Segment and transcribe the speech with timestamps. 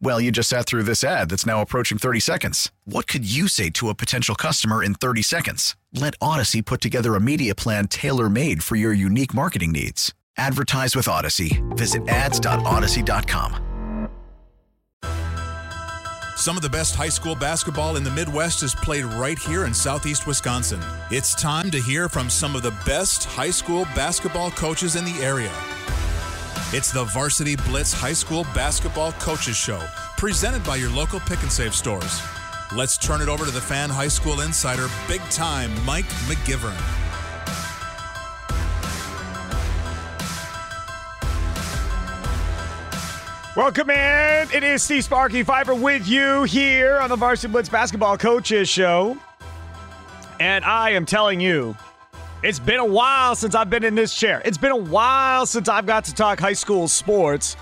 [0.00, 2.70] Well, you just sat through this ad that's now approaching 30 seconds.
[2.84, 5.76] What could you say to a potential customer in 30 seconds?
[5.92, 10.12] Let Odyssey put together a media plan tailor made for your unique marketing needs.
[10.36, 11.62] Advertise with Odyssey.
[11.70, 13.60] Visit ads.odyssey.com.
[16.36, 19.72] Some of the best high school basketball in the Midwest is played right here in
[19.72, 20.80] southeast Wisconsin.
[21.10, 25.16] It's time to hear from some of the best high school basketball coaches in the
[25.22, 25.52] area.
[26.76, 29.80] It's the Varsity Blitz High School Basketball Coaches Show,
[30.16, 32.20] presented by your local pick and save stores.
[32.74, 36.74] Let's turn it over to the fan high school insider, big time Mike McGivern.
[43.54, 44.48] Welcome in.
[44.52, 49.16] It is Steve Sparky Fifer with you here on the Varsity Blitz Basketball Coaches Show.
[50.40, 51.76] And I am telling you,
[52.44, 54.42] it's been a while since I've been in this chair.
[54.44, 57.56] It's been a while since I've got to talk high school sports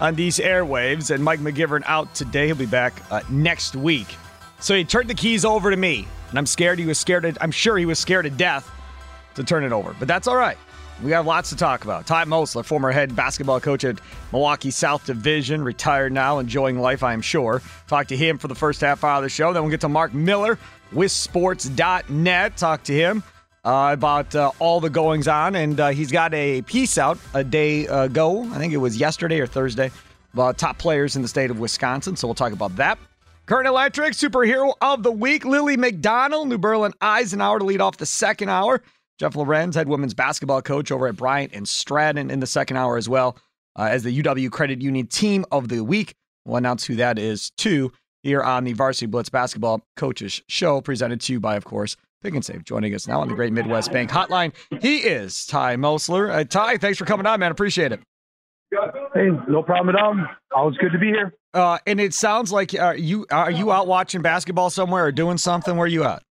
[0.00, 1.14] on these airwaves.
[1.14, 2.46] And Mike McGivern out today.
[2.46, 4.16] He'll be back uh, next week.
[4.58, 7.24] So he turned the keys over to me, and I'm scared he was scared.
[7.24, 8.70] To, I'm sure he was scared to death
[9.34, 10.56] to turn it over, but that's all right.
[11.02, 12.06] We have lots to talk about.
[12.06, 17.12] Ty Mosler, former head basketball coach at Milwaukee South Division, retired now, enjoying life, I
[17.12, 17.60] am sure.
[17.88, 19.52] Talk to him for the first half hour of the show.
[19.52, 20.58] Then we'll get to Mark Miller
[20.92, 22.56] with sports.net.
[22.56, 23.24] Talk to him
[23.64, 25.54] uh, about uh, all the goings on.
[25.54, 28.42] And uh, he's got a piece out a day ago.
[28.52, 29.90] I think it was yesterday or Thursday
[30.32, 32.16] about top players in the state of Wisconsin.
[32.16, 32.98] So we'll talk about that.
[33.46, 38.06] Current Electric Superhero of the Week, Lily McDonald, New Berlin Eisenhower to lead off the
[38.06, 38.82] second hour.
[39.18, 42.96] Jeff Lorenz, head women's basketball coach over at Bryant and Stratton in the second hour
[42.96, 43.36] as well
[43.76, 46.14] uh, as the UW Credit Union Team of the Week.
[46.44, 51.20] We'll announce who that is too here on the Varsity Blitz Basketball Coaches Show, presented
[51.22, 52.64] to you by, of course, Pick and Save.
[52.64, 56.30] Joining us now on the Great Midwest Bank Hotline, he is Ty Mosler.
[56.30, 57.50] Uh, Ty, thanks for coming on, man.
[57.50, 58.00] Appreciate it.
[59.14, 60.16] Hey, no problem at all.
[60.54, 61.34] Always good to be here.
[61.52, 65.36] Uh, and it sounds like uh, you are you out watching basketball somewhere or doing
[65.36, 65.76] something?
[65.76, 66.22] Where you at?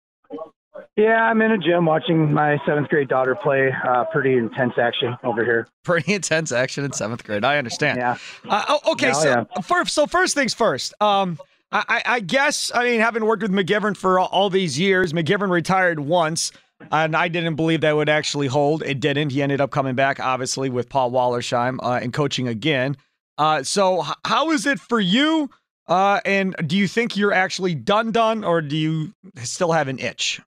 [0.97, 3.71] Yeah, I'm in a gym watching my seventh grade daughter play.
[3.87, 5.67] Uh, pretty intense action over here.
[5.85, 7.43] Pretty intense action in seventh grade.
[7.43, 7.99] I understand.
[7.99, 8.17] Yeah.
[8.47, 9.13] Uh, okay.
[9.15, 9.61] so yeah.
[9.63, 10.93] first, so first things first.
[11.01, 11.39] Um,
[11.73, 15.51] I, I guess I mean having worked with McGivern for all, all these years, McGivern
[15.51, 16.53] retired once,
[16.91, 18.83] and I didn't believe that would actually hold.
[18.83, 19.31] It didn't.
[19.31, 22.97] He ended up coming back, obviously, with Paul Wallersheim uh, and coaching again.
[23.39, 25.49] Uh, so h- how is it for you?
[25.87, 29.99] Uh, and do you think you're actually done, done, or do you still have an
[29.99, 30.41] itch?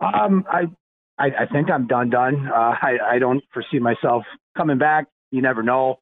[0.00, 0.62] Um, I,
[1.18, 2.48] I, I think I'm done, done.
[2.48, 4.24] Uh, I, I don't foresee myself
[4.56, 5.06] coming back.
[5.30, 5.96] You never know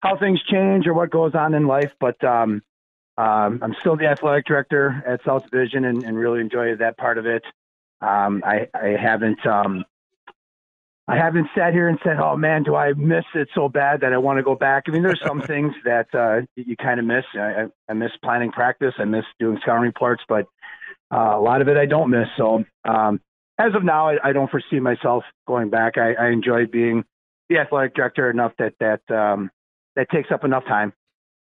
[0.00, 2.62] how things change or what goes on in life, but um,
[3.18, 7.18] um, I'm still the athletic director at South Division and, and really enjoy that part
[7.18, 7.42] of it.
[8.00, 9.84] Um, I, I haven't um,
[11.08, 14.12] I haven't sat here and said, "Oh man, do I miss it so bad that
[14.12, 17.06] I want to go back?" I mean, there's some things that uh, you kind of
[17.06, 17.24] miss.
[17.34, 18.94] I, I miss planning practice.
[18.98, 20.46] I miss doing scouting reports, but
[21.12, 22.28] uh, a lot of it I don't miss.
[22.36, 23.20] So um,
[23.58, 25.98] as of now, I, I don't foresee myself going back.
[25.98, 27.04] I, I enjoy being
[27.48, 29.50] the athletic director enough that that um,
[29.96, 30.92] that takes up enough time.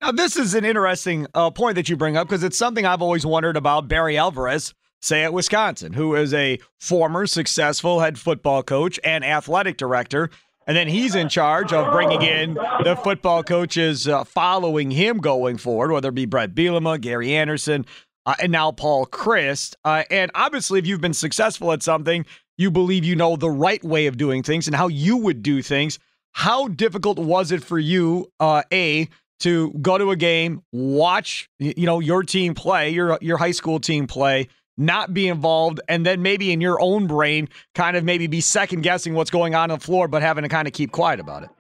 [0.03, 3.03] Now, this is an interesting uh, point that you bring up because it's something I've
[3.03, 4.72] always wondered about Barry Alvarez,
[5.03, 10.30] say at Wisconsin, who is a former successful head football coach and athletic director.
[10.66, 15.59] And then he's in charge of bringing in the football coaches uh, following him going
[15.59, 17.84] forward, whether it be Bret Bielema, Gary Anderson,
[18.25, 19.75] uh, and now Paul Chryst.
[19.84, 22.25] Uh, and obviously, if you've been successful at something,
[22.57, 25.60] you believe you know the right way of doing things and how you would do
[25.60, 25.98] things.
[26.33, 29.10] How difficult was it for you, uh, A,
[29.41, 33.81] to go to a game, watch you know your team play, your your high school
[33.81, 38.27] team play, not be involved, and then maybe in your own brain, kind of maybe
[38.27, 40.92] be second guessing what's going on on the floor, but having to kind of keep
[40.92, 41.51] quiet about it.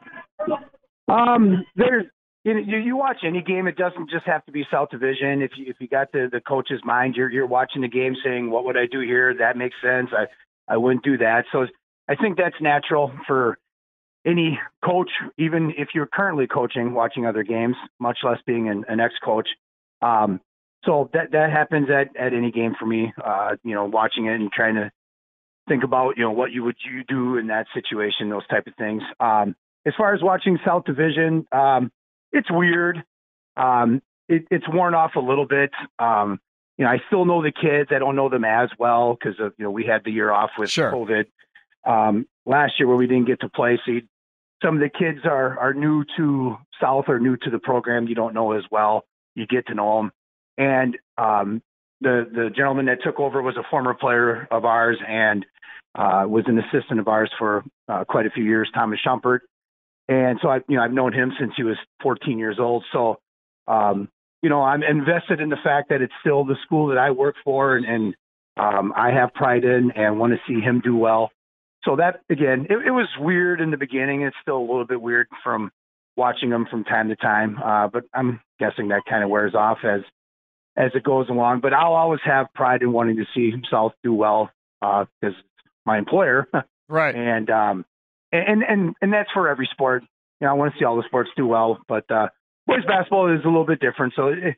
[1.08, 2.06] Um, there's
[2.44, 5.42] you, you you watch any game, it doesn't just have to be South Division.
[5.42, 8.50] If you if you got the the coach's mind, you're you're watching the game, saying,
[8.50, 9.34] "What would I do here?
[9.38, 10.10] That makes sense.
[10.12, 10.26] I
[10.72, 11.66] I wouldn't do that." So
[12.08, 13.58] I think that's natural for
[14.26, 19.00] any coach, even if you're currently coaching, watching other games, much less being an, an
[19.00, 19.48] ex-coach.
[20.02, 20.40] Um,
[20.84, 23.12] so that that happens at, at any game for me.
[23.22, 24.90] Uh, you know, watching it and trying to
[25.68, 28.74] think about you know what you would you do in that situation, those type of
[28.76, 29.02] things.
[29.18, 29.54] Um,
[29.86, 31.90] as far as watching South Division, um,
[32.32, 33.02] it's weird.
[33.56, 35.70] Um, it, it's worn off a little bit.
[35.98, 36.40] Um,
[36.78, 37.90] you know, I still know the kids.
[37.94, 40.50] I don't know them as well because of you know we had the year off
[40.58, 40.90] with sure.
[40.92, 41.26] COVID
[41.84, 43.80] um, last year where we didn't get to play.
[43.84, 44.02] So you,
[44.62, 48.08] some of the kids are are new to South or new to the program.
[48.08, 49.04] You don't know as well.
[49.34, 50.12] You get to know them,
[50.58, 51.62] and um,
[52.00, 55.44] the the gentleman that took over was a former player of ours and
[55.94, 59.40] uh, was an assistant of ours for uh, quite a few years, Thomas Schumpert.
[60.08, 62.84] And so I, you know, I've known him since he was 14 years old.
[62.92, 63.18] So,
[63.68, 64.08] um,
[64.42, 67.36] you know, I'm invested in the fact that it's still the school that I work
[67.44, 68.14] for, and, and
[68.56, 71.30] um, I have pride in, and want to see him do well.
[71.84, 74.22] So that again, it, it was weird in the beginning.
[74.22, 75.70] It's still a little bit weird from
[76.16, 79.78] watching him from time to time, uh, but I'm guessing that kind of wears off
[79.84, 80.02] as
[80.76, 81.60] as it goes along.
[81.60, 84.50] But I'll always have pride in wanting to see South do well
[84.80, 85.42] because uh,
[85.86, 86.48] my employer,
[86.88, 87.14] right?
[87.14, 87.84] And um,
[88.32, 90.02] and and and that's for every sport.
[90.40, 92.28] You know, I want to see all the sports do well, but uh,
[92.66, 94.14] boys basketball is a little bit different.
[94.14, 94.28] So.
[94.28, 94.56] It,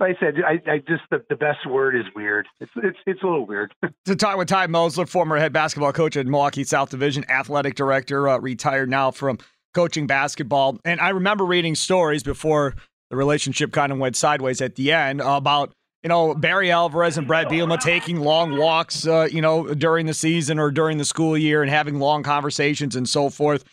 [0.00, 2.46] like I said, I, I just the, the best word is weird.
[2.60, 3.74] It's it's it's a little weird.
[4.06, 8.28] to talk with Ty Mosler, former head basketball coach at Milwaukee South Division, athletic director,
[8.28, 9.38] uh, retired now from
[9.74, 10.78] coaching basketball.
[10.84, 12.74] And I remember reading stories before
[13.10, 15.72] the relationship kind of went sideways at the end about
[16.02, 20.14] you know Barry Alvarez and Bret Bielema taking long walks, uh, you know, during the
[20.14, 23.64] season or during the school year and having long conversations and so forth.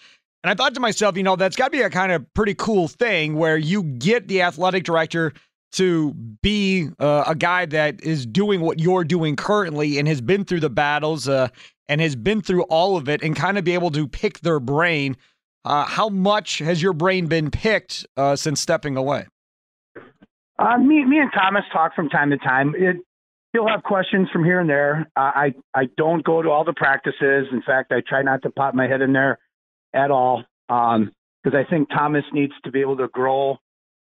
[0.43, 2.53] And I thought to myself, you know, that's got to be a kind of pretty
[2.53, 5.33] cool thing where you get the athletic director
[5.75, 10.45] to be uh, a guy that is doing what you're doing currently and has been
[10.45, 11.49] through the battles uh,
[11.87, 14.59] and has been through all of it and kind of be able to pick their
[14.59, 15.17] brain.
[15.63, 19.25] Uh, how much has your brain been picked uh, since stepping away?
[20.57, 22.73] Uh, me, me and Thomas talk from time to time.
[22.77, 22.97] It,
[23.51, 25.09] he'll have questions from here and there.
[25.15, 27.47] I, I don't go to all the practices.
[27.51, 29.39] In fact, I try not to pop my head in there
[29.93, 31.11] at all because um,
[31.53, 33.57] I think Thomas needs to be able to grow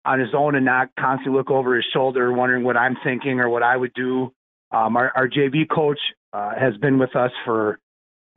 [0.04, 3.48] on his own and not constantly look over his shoulder, wondering what I'm thinking or
[3.48, 4.32] what I would do.
[4.70, 5.98] Um, our, our, JV coach
[6.32, 7.78] uh, has been with us for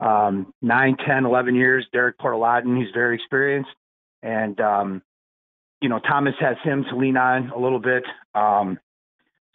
[0.00, 2.78] um, 9, 10, 11 years, Derek Portalatin.
[2.78, 3.70] He's very experienced.
[4.22, 5.02] And, um,
[5.80, 8.04] you know, Thomas has him to lean on a little bit.
[8.34, 8.78] Um,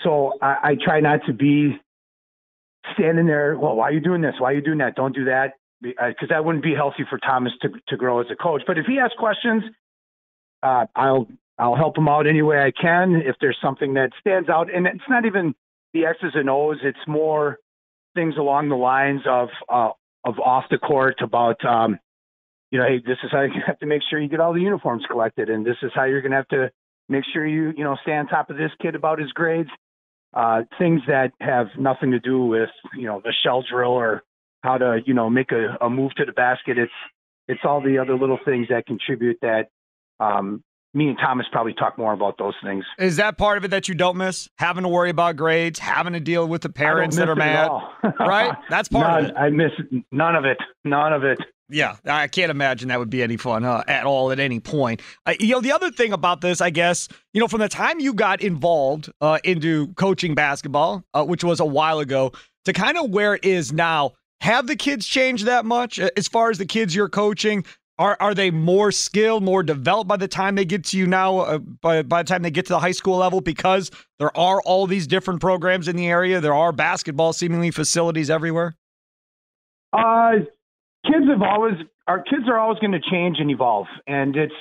[0.02, 1.80] so I, I, try not to be
[2.94, 3.58] standing there.
[3.58, 4.36] Well, why are you doing this?
[4.38, 4.96] Why are you doing that?
[4.96, 5.54] Don't do that.
[5.82, 8.64] Because uh, that wouldn't be healthy for Thomas to, to grow as a coach.
[8.66, 9.64] But if he has questions,
[10.64, 11.28] uh, I'll
[11.60, 14.74] I'll help them out any way I can if there's something that stands out.
[14.74, 15.56] And it's not even
[15.94, 16.78] the X's and O's.
[16.84, 17.58] It's more
[18.16, 19.90] things along the lines of uh,
[20.24, 22.00] of off the court about um,
[22.72, 24.62] you know, hey, this is how you have to make sure you get all the
[24.62, 26.72] uniforms collected, and this is how you're going to have to
[27.10, 29.70] make sure you you know stay on top of this kid about his grades.
[30.34, 34.24] Uh, things that have nothing to do with you know the shell drill or
[34.62, 36.78] how to you know make a, a move to the basket.
[36.78, 36.92] It's
[37.48, 39.70] it's all the other little things that contribute that
[40.20, 40.64] um,
[40.98, 42.84] me and Thomas probably talk more about those things.
[42.98, 44.50] Is that part of it that you don't miss?
[44.58, 47.70] Having to worry about grades, having to deal with the parents that are mad,
[48.20, 48.58] right?
[48.70, 49.38] That's part none, of it.
[49.38, 49.72] I miss
[50.12, 50.58] none of it.
[50.84, 51.40] None of it.
[51.70, 55.02] Yeah, I can't imagine that would be any fun uh, at all at any point.
[55.26, 58.00] Uh, you know, the other thing about this, I guess, you know, from the time
[58.00, 62.32] you got involved uh, into coaching basketball, uh, which was a while ago,
[62.66, 66.28] to kind of where it is now, have the kids changed that much uh, as
[66.28, 67.66] far as the kids you're coaching?
[68.00, 71.40] Are are they more skilled, more developed by the time they get to you now?
[71.40, 73.90] Uh, by by the time they get to the high school level, because
[74.20, 76.40] there are all these different programs in the area.
[76.40, 78.76] There are basketball seemingly facilities everywhere.
[79.94, 80.32] Uh,
[81.06, 81.76] kids have always
[82.08, 84.54] our kids are always going to change and evolve, and it's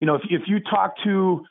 [0.00, 1.44] you know if if you talk to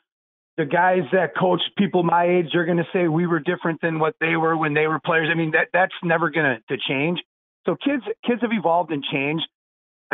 [0.56, 3.98] the guys that coach people my age, they're going to say we were different than
[3.98, 5.28] what they were when they were players.
[5.32, 7.18] I mean that that's never going to change.
[7.66, 9.46] So kids kids have evolved and changed.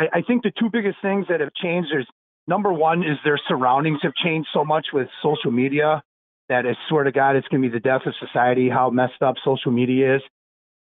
[0.01, 2.05] I, I think the two biggest things that have changed is
[2.47, 6.01] number one is their surroundings have changed so much with social media
[6.49, 9.21] that I swear to God, it's going to be the death of society, how messed
[9.21, 10.21] up social media is.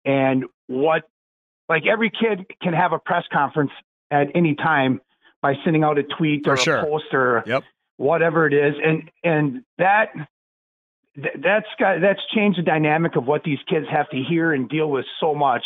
[0.05, 1.03] And what,
[1.69, 3.73] like every kid can have a press conference
[4.11, 5.01] at any time
[5.43, 6.79] by sending out a tweet or sure.
[6.79, 7.65] a post or yep.
[7.97, 8.75] whatever it is.
[8.83, 10.13] And, and that,
[11.17, 14.89] that's got, that's changed the dynamic of what these kids have to hear and deal
[14.89, 15.65] with so much.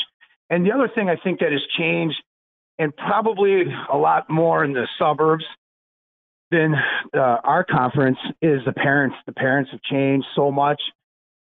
[0.50, 2.16] And the other thing I think that has changed
[2.79, 5.45] and probably a lot more in the suburbs
[6.50, 6.75] than
[7.14, 9.17] uh, our conference is the parents.
[9.26, 10.81] The parents have changed so much.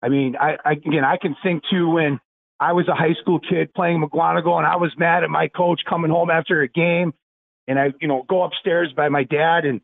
[0.02, 2.20] I mean, I, I again, I can think too when
[2.60, 5.82] I was a high school kid playing Mukwonago, and I was mad at my coach
[5.88, 7.14] coming home after a game,
[7.68, 9.82] and I, you know, go upstairs by my dad, and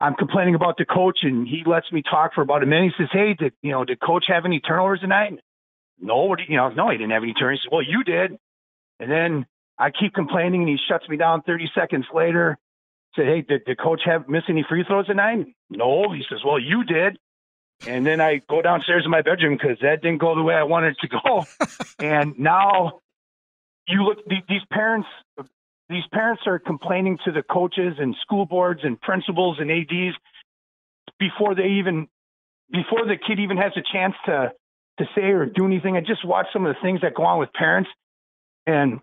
[0.00, 2.92] I'm complaining about the coach, and he lets me talk for about a minute.
[2.96, 5.38] He says, "Hey, did you know, did coach have any turnovers tonight?"
[6.00, 7.66] No, what you know, no, he didn't have any turnovers.
[7.70, 8.36] "Well, you did,"
[8.98, 9.46] and then
[9.80, 11.42] I keep complaining, and he shuts me down.
[11.42, 12.58] Thirty seconds later,
[13.16, 16.58] said, "Hey, did the coach have miss any free throws tonight?" No, he says, "Well,
[16.58, 17.18] you did."
[17.86, 20.64] And then I go downstairs in my bedroom because that didn't go the way I
[20.64, 21.44] wanted it to go.
[21.98, 23.00] and now
[23.88, 25.08] you look, these parents,
[25.88, 30.16] these parents are complaining to the coaches and school boards and principals and ADs
[31.18, 32.06] before they even,
[32.70, 34.52] before the kid even has a chance to,
[34.98, 35.96] to say or do anything.
[35.96, 37.90] I just watch some of the things that go on with parents
[38.66, 39.00] and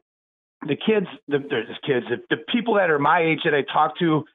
[0.61, 3.97] the kids, the, the kids, the, the people that are my age that I talk
[3.99, 4.25] to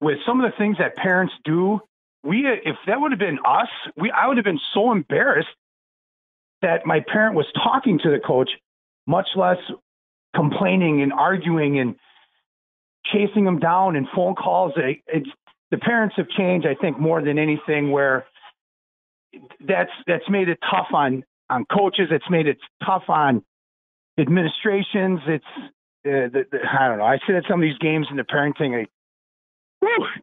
[0.00, 1.80] with some of the things that parents do
[2.24, 5.48] we if that would have been us, we I would have been so embarrassed
[6.62, 8.50] that my parent was talking to the coach,
[9.06, 9.58] much less
[10.34, 11.96] complaining and arguing and
[13.12, 14.72] chasing them down and phone calls.
[14.76, 15.28] It, It's,
[15.70, 17.90] the parents have changed, I think, more than anything.
[17.90, 18.24] Where
[19.60, 22.08] that's that's made it tough on on coaches.
[22.10, 23.44] It's made it tough on
[24.18, 25.20] administrations.
[25.26, 27.04] It's uh, the, the, I don't know.
[27.04, 28.80] I sit at some of these games and the parenting.
[28.80, 28.86] I,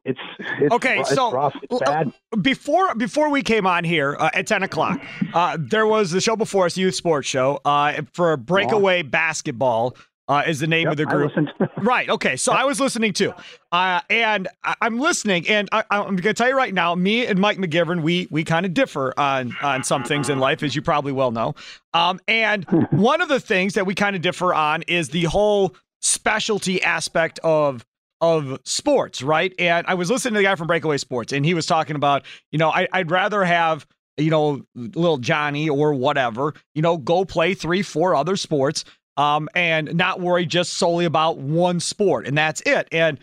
[0.05, 0.19] it's,
[0.59, 0.99] it's okay.
[0.99, 1.55] It's so rough.
[1.61, 2.11] It's bad.
[2.41, 4.99] before before we came on here uh, at ten o'clock,
[5.33, 9.95] uh, there was the show before us, youth sports show, uh, for breakaway basketball.
[10.31, 11.33] Uh, is the name yep, of the group.
[11.79, 12.09] right.
[12.09, 12.37] Okay.
[12.37, 13.33] So I was listening too.
[13.73, 17.25] Uh, and I- am listening, and I- am going to tell you right now, me
[17.25, 20.73] and Mike McGivern, we we kind of differ on on some things in life, as
[20.73, 21.53] you probably well know.
[21.93, 25.75] Um, and one of the things that we kind of differ on is the whole
[25.99, 27.85] specialty aspect of
[28.21, 29.53] of sports, right?
[29.59, 32.23] And I was listening to the guy from Breakaway Sports, and he was talking about,
[32.51, 33.85] you know, I, would rather have,
[34.15, 38.85] you know, little Johnny or whatever, you know, go play three, four other sports,
[39.17, 42.87] um, and not worry just solely about one sport, and that's it.
[42.91, 43.19] And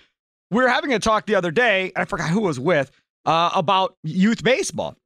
[0.51, 2.91] we were having a talk the other day, and I forgot who was with,
[3.27, 4.97] uh, about youth baseball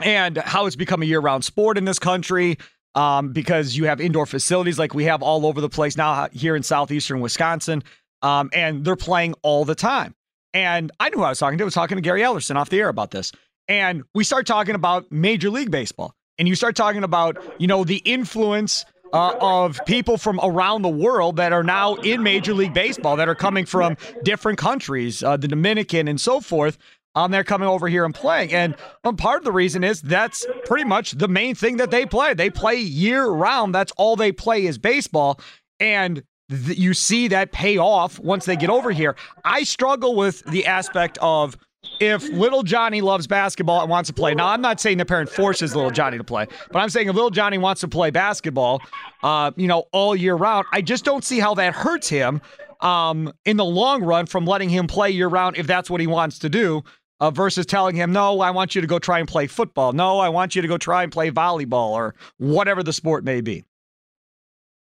[0.00, 2.58] and how it's become a year-round sport in this country.
[2.94, 6.54] Um, because you have indoor facilities like we have all over the place now here
[6.54, 7.82] in southeastern Wisconsin
[8.22, 10.14] um, and they're playing all the time.
[10.54, 11.64] And I knew who I was talking to.
[11.64, 13.32] I was talking to Gary Ellerson off the air about this.
[13.68, 16.14] And we start talking about Major League Baseball.
[16.38, 20.88] And you start talking about, you know, the influence uh, of people from around the
[20.88, 25.36] world that are now in Major League Baseball that are coming from different countries, uh,
[25.36, 26.78] the Dominican and so forth.
[27.14, 28.54] Um, they're coming over here and playing.
[28.54, 32.06] And um, part of the reason is that's pretty much the main thing that they
[32.06, 32.32] play.
[32.32, 33.74] They play year round.
[33.74, 35.38] That's all they play is baseball.
[35.78, 39.14] And th- you see that pay off once they get over here.
[39.44, 41.58] I struggle with the aspect of
[42.00, 44.34] if little Johnny loves basketball and wants to play.
[44.34, 47.14] Now, I'm not saying the parent forces little Johnny to play, but I'm saying if
[47.14, 48.82] little Johnny wants to play basketball,
[49.22, 52.40] uh, you know, all year round, I just don't see how that hurts him
[52.80, 56.06] um, in the long run from letting him play year round if that's what he
[56.06, 56.82] wants to do.
[57.20, 59.92] Uh, versus telling him, no, I want you to go try and play football.
[59.92, 63.40] No, I want you to go try and play volleyball or whatever the sport may
[63.40, 63.64] be.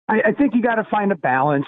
[0.09, 1.67] I, I think you got to find a balance.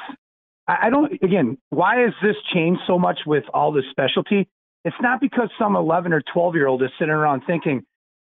[0.69, 1.13] I, don't.
[1.21, 4.49] Again, why has this changed so much with all this specialty?
[4.85, 7.85] It's not because some 11 or 12 year old is sitting around thinking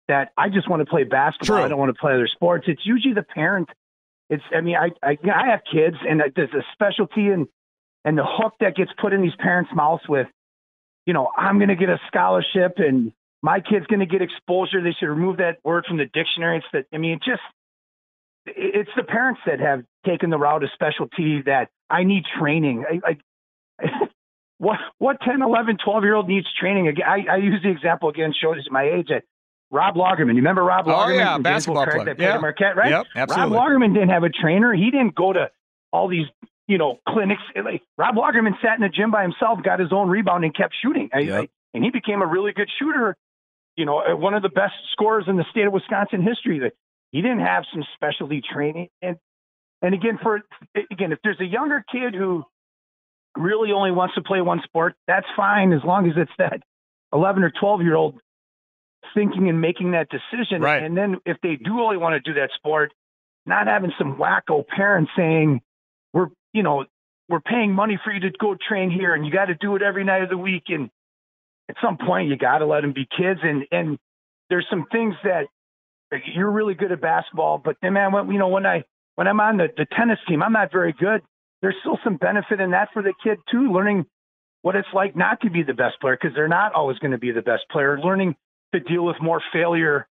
[0.07, 1.57] that I just want to play basketball.
[1.57, 1.65] True.
[1.65, 2.65] I don't want to play other sports.
[2.67, 3.69] It's usually the parent.
[4.29, 4.43] It's.
[4.55, 7.47] I mean, I I, I have kids, and there's a specialty and
[8.03, 10.27] and the hook that gets put in these parents' mouths with,
[11.05, 14.81] you know, I'm going to get a scholarship and my kid's going to get exposure.
[14.81, 16.57] They should remove that word from the dictionary.
[16.57, 16.85] It's that.
[16.93, 17.41] I mean, it just
[18.45, 22.85] it's the parents that have taken the route of specialty that I need training.
[22.89, 23.17] I,
[23.79, 23.87] I,
[24.61, 26.95] what what 10, 11, 12 year old needs training?
[27.03, 29.09] I, I use the example again, shows my age.
[29.09, 29.23] At
[29.71, 32.05] Rob Lagerman, you remember Rob oh, yeah, basketball player.
[32.05, 32.37] That yeah.
[32.37, 32.91] Marquette, right?
[32.91, 33.57] Yep, absolutely.
[33.57, 34.71] Rob Lagerman didn't have a trainer.
[34.71, 35.49] He didn't go to
[35.91, 36.27] all these
[36.67, 37.41] you know clinics.
[37.55, 40.75] Like, Rob Lagerman sat in the gym by himself, got his own rebound, and kept
[40.79, 41.09] shooting.
[41.11, 41.49] Yep.
[41.73, 43.17] and he became a really good shooter.
[43.75, 46.59] You know, uh, one of the best scorers in the state of Wisconsin history.
[46.59, 46.73] That
[47.11, 48.89] he didn't have some specialty training.
[49.01, 49.17] And
[49.81, 50.43] and again, for
[50.91, 52.43] again, if there's a younger kid who
[53.35, 56.61] really only wants to play one sport, that's fine as long as it's that
[57.13, 58.19] 11 or 12 year old
[59.13, 60.61] thinking and making that decision.
[60.61, 60.83] Right.
[60.83, 62.93] And then if they do only want to do that sport,
[63.45, 65.61] not having some wacko parents saying,
[66.13, 66.85] "We're you know
[67.27, 69.81] we're paying money for you to go train here, and you got to do it
[69.81, 70.89] every night of the week." And
[71.69, 73.39] at some point, you got to let them be kids.
[73.43, 73.97] And and
[74.49, 75.47] there's some things that
[76.35, 78.83] you're really good at basketball, but then man, when, you know when I
[79.15, 81.21] when I'm on the, the tennis team, I'm not very good.
[81.61, 84.05] There's still some benefit in that for the kid too, learning
[84.61, 87.17] what it's like not to be the best player because they're not always going to
[87.17, 87.99] be the best player.
[87.99, 88.35] Learning
[88.73, 90.07] to deal with more failure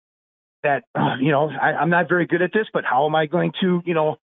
[0.62, 3.26] that uh, you know I, I'm not very good at this, but how am I
[3.26, 4.16] going to you know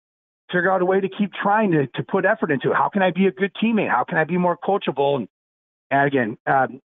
[0.51, 2.75] figure out a way to keep trying to to put effort into it?
[2.75, 3.89] How can I be a good teammate?
[3.89, 5.17] How can I be more coachable?
[5.17, 5.27] And,
[5.89, 6.81] and again, um,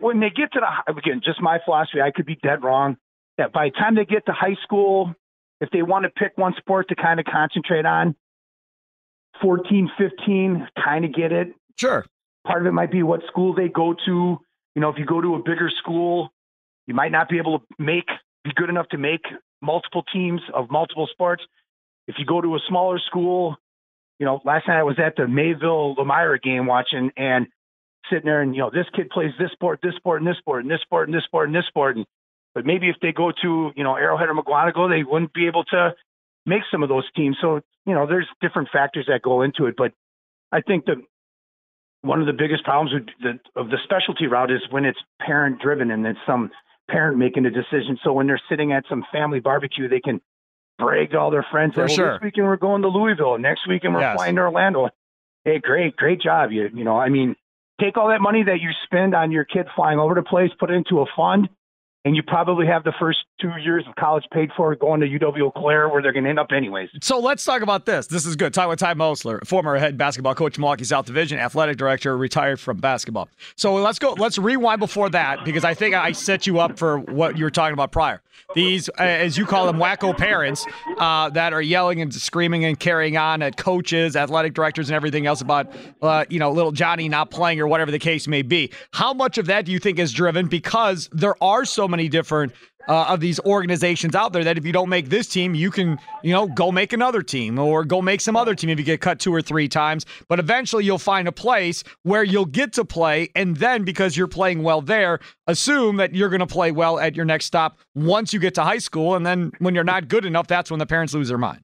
[0.00, 2.96] when they get to the again, just my philosophy, I could be dead wrong.
[3.38, 5.14] That by the time they get to high school,
[5.60, 8.16] if they want to pick one sport to kind of concentrate on,
[9.40, 11.48] 14, 15, kind of get it.
[11.76, 12.04] Sure.
[12.46, 14.38] Part of it might be what school they go to.
[14.74, 16.30] You know, if you go to a bigger school,
[16.86, 18.06] you might not be able to make
[18.44, 19.22] be good enough to make
[19.60, 21.42] multiple teams of multiple sports.
[22.06, 23.56] If you go to a smaller school,
[24.18, 27.48] you know, last night I was at the Mayville Lomira game watching and
[28.08, 30.62] sitting there and, you know, this kid plays this sport, this sport, and this sport,
[30.62, 31.96] and this sport, and this sport, and this sport.
[31.96, 32.06] And,
[32.54, 35.64] but maybe if they go to, you know, Arrowhead or Mukwonago, they wouldn't be able
[35.64, 35.94] to
[36.46, 37.36] make some of those teams.
[37.40, 39.74] So, you know, there's different factors that go into it.
[39.76, 39.92] But
[40.52, 40.96] I think that
[42.02, 45.60] one of the biggest problems with the, of the specialty route is when it's parent
[45.60, 46.50] driven and it's some
[46.88, 47.98] parent making a decision.
[48.04, 50.20] So when they're sitting at some family barbecue, they can
[50.78, 51.74] brag to all their friends.
[51.74, 52.12] For that, sure.
[52.14, 53.38] This weekend we're going to Louisville.
[53.38, 54.16] Next weekend we're Yes.
[54.16, 54.88] flying to Orlando.
[55.44, 56.52] Hey, great, great job.
[56.52, 57.34] You, you know, I mean,
[57.80, 60.70] take all that money that you spend on your kid flying over to place, put
[60.70, 61.48] it into a fund,
[62.06, 65.40] and you probably have the first two years of college paid for going to UW
[65.40, 66.88] Eau Claire where they're going to end up anyways.
[67.02, 68.06] So let's talk about this.
[68.06, 68.54] This is good.
[68.54, 72.76] Talk with Ty Mosler, former head basketball coach, Milwaukee South Division, athletic director, retired from
[72.76, 73.28] basketball.
[73.56, 74.12] So let's go.
[74.12, 77.50] Let's rewind before that because I think I set you up for what you were
[77.50, 78.22] talking about prior.
[78.54, 80.64] These, uh, as you call them, wacko parents
[80.98, 85.26] uh, that are yelling and screaming and carrying on at coaches, athletic directors, and everything
[85.26, 88.72] else about, uh, you know, little Johnny not playing or whatever the case may be.
[88.92, 92.52] How much of that do you think is driven because there are so many different
[92.88, 95.98] uh, of these organizations out there that if you don't make this team, you can,
[96.22, 99.00] you know, go make another team or go make some other team if you get
[99.00, 100.06] cut two or three times.
[100.28, 103.30] But eventually you'll find a place where you'll get to play.
[103.34, 107.16] And then because you're playing well there, assume that you're going to play well at
[107.16, 109.14] your next stop once you get to high school.
[109.14, 111.60] And then when you're not good enough, that's when the parents lose their mind.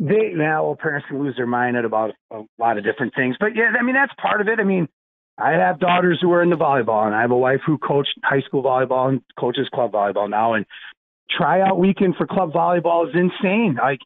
[0.00, 3.34] They now well, parents can lose their mind at about a lot of different things,
[3.40, 4.60] but yeah, I mean that's part of it.
[4.60, 4.88] I mean,
[5.38, 8.40] I have daughters who are into volleyball, and I have a wife who coached high
[8.40, 10.54] school volleyball and coaches club volleyball now.
[10.54, 10.66] And
[11.30, 13.78] tryout weekend for club volleyball is insane.
[13.80, 14.00] Like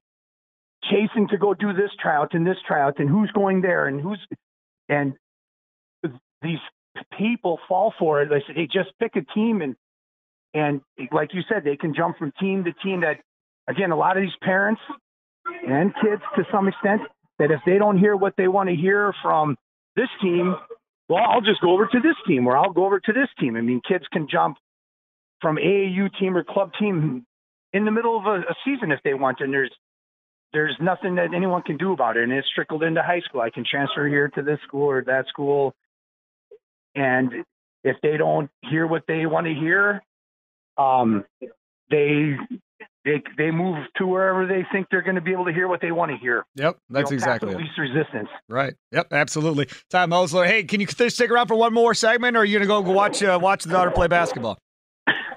[0.84, 4.18] chasing to go do this tryout and this tryout, and who's going there, and who's
[4.88, 5.14] and
[6.42, 6.58] these
[7.18, 8.28] people fall for it.
[8.28, 9.74] They say, "Hey, just pick a team," and
[10.52, 13.00] and like you said, they can jump from team to team.
[13.00, 13.20] That
[13.68, 14.82] again, a lot of these parents
[15.66, 17.02] and kids to some extent
[17.38, 19.56] that if they don't hear what they want to hear from
[19.96, 20.56] this team,
[21.12, 23.56] well, I'll just go over to this team or I'll go over to this team.
[23.56, 24.56] I mean, kids can jump
[25.42, 27.26] from AAU team or club team
[27.74, 29.70] in the middle of a, a season if they want, and there's
[30.54, 32.22] there's nothing that anyone can do about it.
[32.22, 33.42] And it's trickled into high school.
[33.42, 35.74] I can transfer here to this school or that school,
[36.94, 37.30] and
[37.84, 40.02] if they don't hear what they want to hear,
[40.78, 41.26] um,
[41.90, 42.36] they
[43.04, 45.80] they they move to wherever they think they're going to be able to hear what
[45.80, 46.44] they want to hear.
[46.56, 48.28] Yep, that's You know, exactly least resistance.
[48.48, 48.74] Right.
[48.92, 49.08] Yep.
[49.12, 49.68] Absolutely.
[49.90, 50.46] Ty Mosler.
[50.46, 53.22] Hey, can you stick around for one more segment, or are you gonna go watch
[53.22, 54.58] uh, watch the daughter play basketball?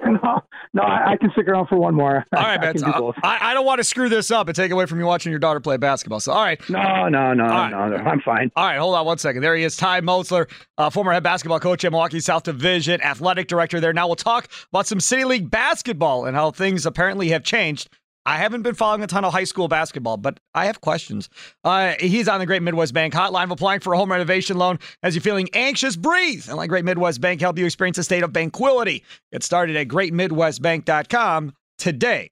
[0.24, 0.42] no,
[0.74, 2.26] no, I, I can stick around for one more.
[2.36, 2.74] All right, I man.
[2.76, 3.14] can do.
[3.24, 5.40] I, I don't want to screw this up and take away from you watching your
[5.40, 6.20] daughter play basketball.
[6.20, 6.60] So, all right.
[6.70, 7.70] No, no, no, right.
[7.70, 7.98] no, no.
[7.98, 8.52] I'm fine.
[8.56, 9.42] All right, hold on one second.
[9.42, 13.48] There he is, Ty Mosler, uh, former head basketball coach at Milwaukee South Division, athletic
[13.48, 13.94] director there.
[13.94, 17.90] Now we'll talk about some City League basketball and how things apparently have changed.
[18.26, 21.30] I haven't been following a ton of high school basketball, but I have questions.
[21.64, 24.80] Uh, he's on the Great Midwest Bank hotline applying for a home renovation loan.
[25.04, 28.24] As you're feeling anxious, breathe and let Great Midwest Bank help you experience a state
[28.24, 29.04] of banquility.
[29.32, 32.30] Get started at greatmidwestbank.com today.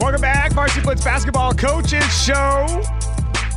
[0.00, 2.82] Welcome back, Varsity Blitz Basketball Coaches Show.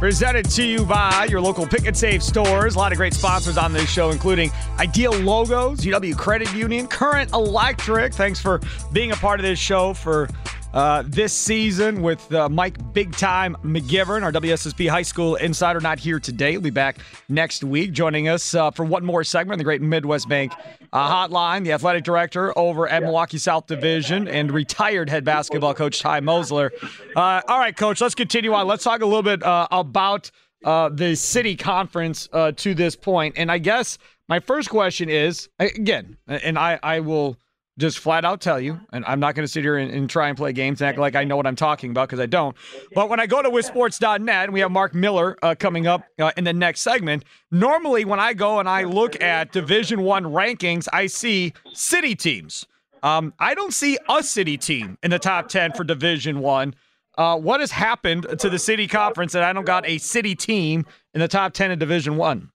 [0.01, 2.73] Presented to you by your local pick and save stores.
[2.73, 7.31] A lot of great sponsors on this show, including Ideal Logos, UW Credit Union, Current
[7.33, 8.11] Electric.
[8.11, 8.61] Thanks for
[8.91, 10.27] being a part of this show for
[10.73, 15.99] uh, this season with uh, Mike Big Time McGivern, our WSSP High School insider, not
[15.99, 16.51] here today.
[16.51, 16.97] He'll be back
[17.29, 20.53] next week, joining us uh, for one more segment the Great Midwest Bank
[20.93, 21.63] uh, Hotline.
[21.63, 26.71] The athletic director over at Milwaukee South Division and retired head basketball coach Ty Mosler.
[27.15, 28.67] Uh, all right, coach, let's continue on.
[28.67, 30.31] Let's talk a little bit uh, about
[30.63, 33.35] uh, the city conference uh, to this point.
[33.37, 33.97] And I guess
[34.29, 37.37] my first question is again, and I, I will
[37.81, 40.29] just flat out tell you, and I'm not going to sit here and, and try
[40.29, 42.55] and play games and act like I know what I'm talking about because I don't.
[42.93, 46.31] But when I go to wissports.net, and we have Mark Miller uh, coming up uh,
[46.37, 47.25] in the next segment.
[47.49, 52.65] Normally, when I go and I look at Division One rankings, I see city teams.
[53.03, 56.75] Um, I don't see a city team in the top ten for Division One.
[57.17, 60.85] Uh, what has happened to the city conference that I don't got a city team
[61.13, 62.50] in the top ten in Division One?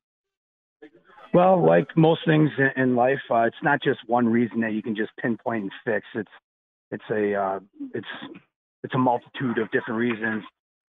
[1.37, 4.97] Well, like most things in life, uh, it's not just one reason that you can
[4.97, 6.07] just pinpoint and fix.
[6.15, 6.31] It's
[6.91, 7.61] it's a uh,
[7.93, 8.07] it's
[8.83, 10.45] it's a multitude of different reasons.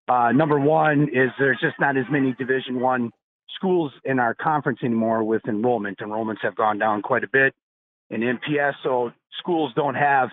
[0.09, 3.11] Uh, number one is there's just not as many Division One
[3.57, 5.99] schools in our conference anymore with enrollment.
[5.99, 7.53] Enrollments have gone down quite a bit
[8.11, 10.29] in MPS, so schools don't have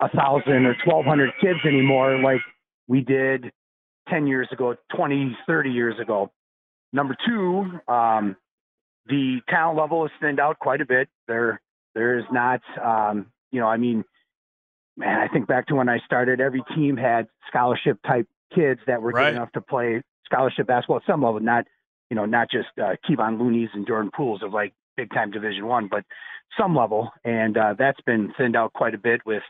[0.00, 2.40] a thousand or twelve hundred kids anymore like
[2.88, 3.52] we did
[4.08, 6.32] ten years ago, 20, 30 years ago.
[6.92, 8.34] Number two, um,
[9.06, 11.08] the talent level has thinned out quite a bit.
[11.28, 11.60] There,
[11.94, 14.04] there is not, um, you know, I mean,
[14.96, 19.02] man, I think back to when I started, every team had scholarship type kids that
[19.02, 19.30] were right.
[19.30, 21.66] good enough to play scholarship basketball at some level, not,
[22.10, 25.66] you know, not just uh, Kevon Looney's and Jordan Pooles of like big time Division
[25.66, 26.04] One, but
[26.58, 29.42] some level, and uh, that's been thinned out quite a bit with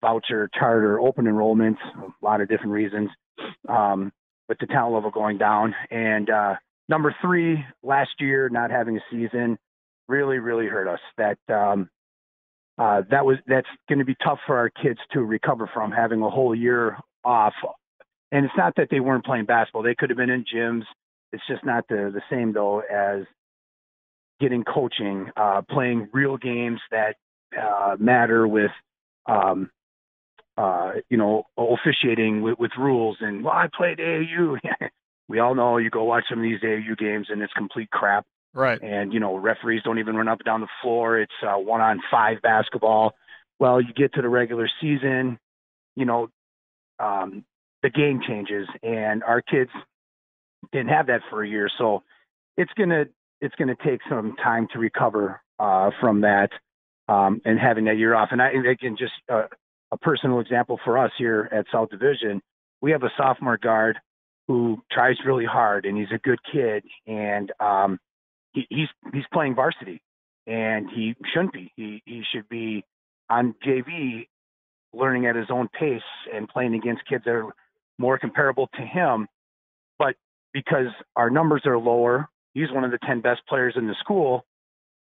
[0.00, 3.10] voucher, charter, open enrollments, a lot of different reasons.
[3.68, 4.12] Um,
[4.48, 6.54] with the talent level going down, and uh,
[6.88, 9.58] number three, last year not having a season
[10.08, 11.00] really, really hurt us.
[11.16, 11.88] That um,
[12.78, 16.22] uh, that was that's going to be tough for our kids to recover from having
[16.22, 17.54] a whole year off.
[18.30, 20.84] And it's not that they weren't playing basketball; they could have been in gyms.
[21.32, 23.24] It's just not the the same though as
[24.40, 27.14] getting coaching, uh, playing real games that
[27.58, 28.72] uh, matter with,
[29.26, 29.70] um,
[30.58, 33.18] uh, you know, officiating with, with rules.
[33.20, 34.58] And well, I played AAU.
[35.32, 38.26] we all know you go watch some of these AAU games and it's complete crap.
[38.52, 38.78] Right.
[38.82, 41.18] And, you know, referees don't even run up and down the floor.
[41.18, 43.14] It's uh, one on five basketball.
[43.58, 45.38] Well, you get to the regular season,
[45.96, 46.28] you know,
[46.98, 47.46] um,
[47.82, 49.70] the game changes and our kids
[50.70, 51.70] didn't have that for a year.
[51.78, 52.02] So
[52.58, 53.06] it's going to,
[53.40, 56.50] it's going to take some time to recover uh, from that
[57.08, 58.28] um, and having that year off.
[58.32, 59.44] And I, again, just uh,
[59.90, 62.42] a personal example for us here at South Division,
[62.82, 63.98] we have a sophomore guard
[64.48, 67.98] who tries really hard and he's a good kid and um,
[68.52, 70.02] he, he's he's playing varsity
[70.46, 71.72] and he shouldn't be.
[71.76, 72.84] He he should be
[73.30, 74.26] on JV
[74.92, 76.02] learning at his own pace
[76.32, 77.54] and playing against kids that are
[77.98, 79.26] more comparable to him.
[79.98, 80.16] But
[80.52, 84.44] because our numbers are lower, he's one of the 10 best players in the school.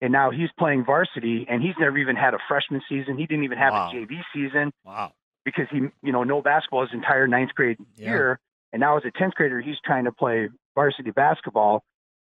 [0.02, 3.18] And now he's playing varsity and he's never even had a freshman season.
[3.18, 3.90] He didn't even have wow.
[3.92, 4.72] a JV season.
[4.86, 5.14] Wow.
[5.46, 8.10] Because he, you know, no basketball his entire ninth grade yeah.
[8.10, 8.40] year.
[8.74, 11.84] And now as a 10th grader, he's trying to play varsity basketball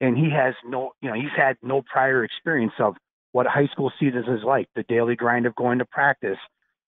[0.01, 2.95] and he has no, you know, he's had no prior experience of
[3.31, 6.37] what high school season is like, the daily grind of going to practice,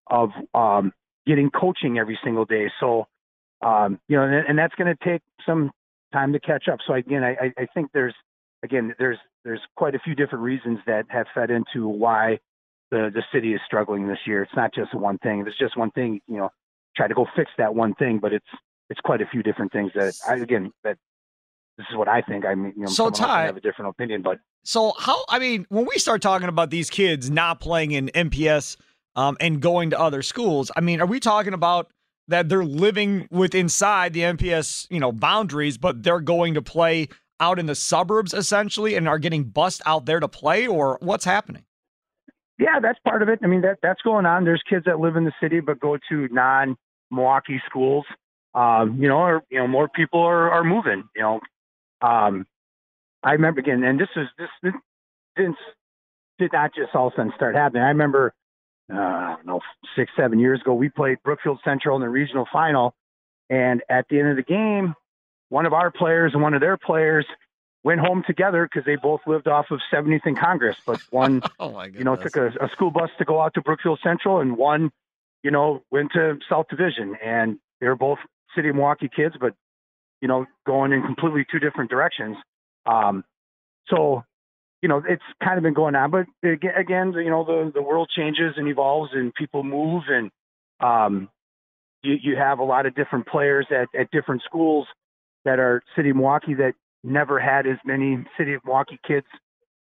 [0.08, 0.92] of um,
[1.26, 2.70] getting coaching every single day.
[2.80, 3.08] So,
[3.62, 5.72] um, you know, and, and that's going to take some
[6.14, 6.80] time to catch up.
[6.86, 8.16] So again, I, I think there's,
[8.64, 12.40] again, there's there's quite a few different reasons that have fed into why
[12.92, 14.44] the the city is struggling this year.
[14.44, 15.40] It's not just one thing.
[15.40, 16.50] If it's just one thing, you know,
[16.96, 18.46] try to go fix that one thing, but it's
[18.90, 20.98] it's quite a few different things that I again that
[21.78, 22.46] this is what I think.
[22.46, 25.24] I mean, you know, so Ty, have a different opinion, but so how?
[25.30, 28.78] I mean, when we start talking about these kids not playing in MPS
[29.16, 31.92] um, and going to other schools, I mean, are we talking about
[32.28, 37.08] that they're living with inside the MPS, you know, boundaries, but they're going to play
[37.40, 41.26] out in the suburbs essentially and are getting bussed out there to play, or what's
[41.26, 41.64] happening?
[42.60, 43.40] Yeah, that's part of it.
[43.44, 44.44] I mean, that that's going on.
[44.44, 46.76] There's kids that live in the city but go to non
[47.12, 48.06] Milwaukee schools.
[48.58, 51.08] Um, you know, or you know, more people are, are moving.
[51.16, 51.40] You know,
[52.02, 52.48] um,
[53.22, 54.74] I remember again, and this is this, this
[55.36, 55.58] didn't
[56.40, 57.84] did not just all of a sudden start happening.
[57.84, 58.34] I remember,
[58.92, 59.60] uh, I don't know,
[59.96, 62.96] six seven years ago, we played Brookfield Central in the regional final,
[63.48, 64.96] and at the end of the game,
[65.50, 67.28] one of our players and one of their players
[67.84, 70.78] went home together because they both lived off of 70th and Congress.
[70.84, 74.00] But one, oh you know, took a, a school bus to go out to Brookfield
[74.04, 74.92] Central, and one,
[75.44, 78.18] you know, went to South Division, and they were both
[78.58, 79.54] City of Milwaukee kids, but
[80.22, 82.38] you know, going in completely two different directions.
[82.86, 83.24] Um,
[83.88, 84.24] so,
[84.82, 88.10] you know, it's kind of been going on, but again, you know, the, the world
[88.16, 90.32] changes and evolves and people move and,
[90.80, 91.30] um,
[92.04, 94.88] you, you have a lot of different players at, at different schools
[95.46, 99.26] that are City of Milwaukee that never had as many City of Milwaukee kids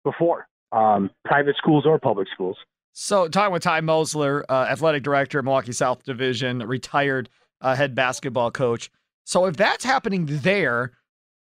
[0.05, 2.57] before, um, private schools or public schools.
[2.93, 7.29] So, talking with Ty Mosler, uh, athletic director, Milwaukee South Division, retired
[7.61, 8.91] uh, head basketball coach.
[9.25, 10.93] So if that's happening there,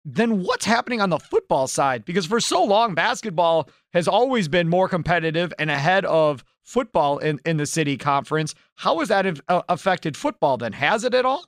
[0.05, 2.05] then what's happening on the football side?
[2.05, 7.41] Because for so long, basketball has always been more competitive and ahead of football in,
[7.45, 8.55] in the city conference.
[8.77, 10.73] How has that uh, affected football then?
[10.73, 11.45] Has it at all?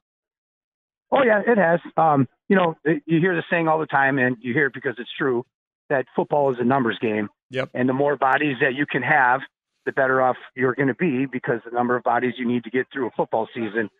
[1.10, 1.80] Oh, yeah, it has.
[1.96, 4.94] Um, you know, you hear the saying all the time, and you hear it because
[4.98, 5.44] it's true
[5.88, 7.28] that football is a numbers game.
[7.50, 7.70] Yep.
[7.74, 9.40] And the more bodies that you can have,
[9.86, 12.70] the better off you're going to be because the number of bodies you need to
[12.70, 13.90] get through a football season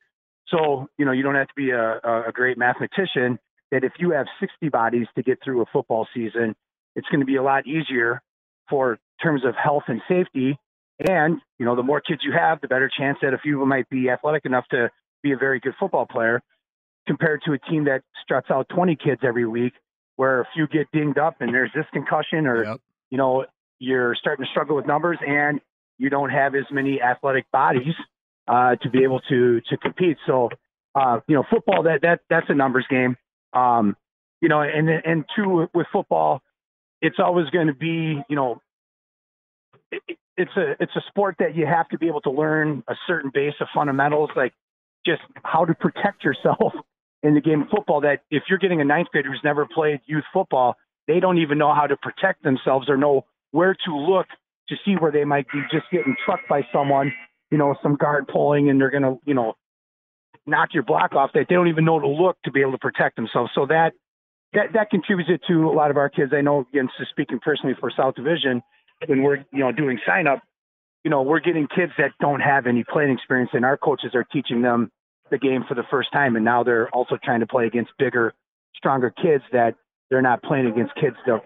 [0.48, 3.38] so, you know, you don't have to be a, a great mathematician
[3.70, 6.54] that if you have 60 bodies to get through a football season,
[6.94, 8.22] it's going to be a lot easier
[8.68, 10.58] for terms of health and safety.
[11.08, 13.60] And, you know, the more kids you have, the better chance that a few of
[13.60, 14.90] them might be athletic enough to
[15.22, 16.40] be a very good football player
[17.06, 19.72] compared to a team that struts out 20 kids every week
[20.16, 22.80] where a few get dinged up and there's this concussion or, yep.
[23.10, 23.44] you know,
[23.80, 25.60] you're starting to struggle with numbers and
[25.98, 27.94] you don't have as many athletic bodies
[28.46, 30.16] uh, to be able to to compete.
[30.26, 30.50] So,
[30.94, 33.16] uh, you know, football that that that's a numbers game.
[33.52, 33.96] Um,
[34.40, 36.42] you know, and and two with football,
[37.00, 38.60] it's always going to be, you know,
[39.90, 40.02] it,
[40.36, 43.30] it's a it's a sport that you have to be able to learn a certain
[43.32, 44.52] base of fundamentals, like
[45.06, 46.72] just how to protect yourself
[47.22, 48.00] in the game of football.
[48.00, 50.76] That if you're getting a ninth grader who's never played youth football,
[51.06, 54.26] they don't even know how to protect themselves or know where to look
[54.68, 57.12] to see where they might be just getting trucked by someone,
[57.50, 59.54] you know, some guard pulling and they're going to, you know,
[60.46, 62.78] knock your block off that they don't even know to look to be able to
[62.78, 63.50] protect themselves.
[63.54, 63.92] So that
[64.52, 66.32] that that contributed to a lot of our kids.
[66.34, 68.62] I know, again, speaking personally for South Division,
[69.06, 70.40] when we're you know doing sign up,
[71.04, 74.24] you know, we're getting kids that don't have any playing experience, and our coaches are
[74.24, 74.90] teaching them
[75.30, 78.32] the game for the first time, and now they're also trying to play against bigger,
[78.74, 79.74] stronger kids that
[80.10, 81.42] they're not playing against kids that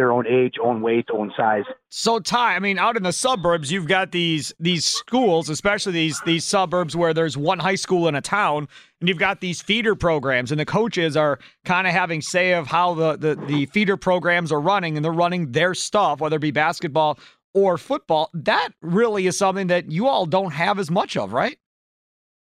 [0.00, 1.64] their own age, own weight, own size.
[1.90, 6.22] So Ty, I mean, out in the suburbs, you've got these these schools, especially these
[6.24, 8.66] these suburbs where there's one high school in a town,
[9.00, 12.66] and you've got these feeder programs, and the coaches are kind of having say of
[12.66, 16.40] how the, the the feeder programs are running, and they're running their stuff, whether it
[16.40, 17.18] be basketball
[17.52, 18.30] or football.
[18.32, 21.58] That really is something that you all don't have as much of, right?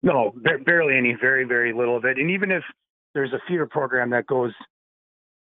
[0.05, 0.33] No,
[0.65, 2.63] barely any, very very little of it, and even if
[3.15, 4.53] there's a feeder program that goes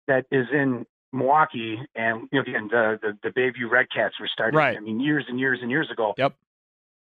[0.07, 4.55] that is in Milwaukee, and you know, again, the, the the Bayview Redcats were started.
[4.55, 4.77] Right.
[4.77, 6.13] I mean, years and years and years ago.
[6.17, 6.35] Yep.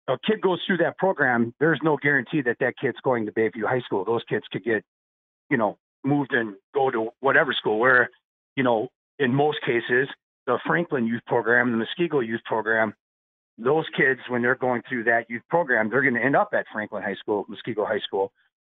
[0.09, 1.55] A kid goes through that program.
[1.61, 4.05] There's no guarantee that that kid's going to Bayview High School.
[4.05, 4.83] Those kids could get,
[5.51, 7.79] you know, moved and go to whatever school.
[7.79, 8.09] Where,
[8.57, 10.09] you know, in most cases,
[10.47, 12.95] the Franklin Youth Program, the Muskego Youth Program,
[13.59, 16.65] those kids when they're going through that youth program, they're going to end up at
[16.73, 18.33] Franklin High School, Muskego High School.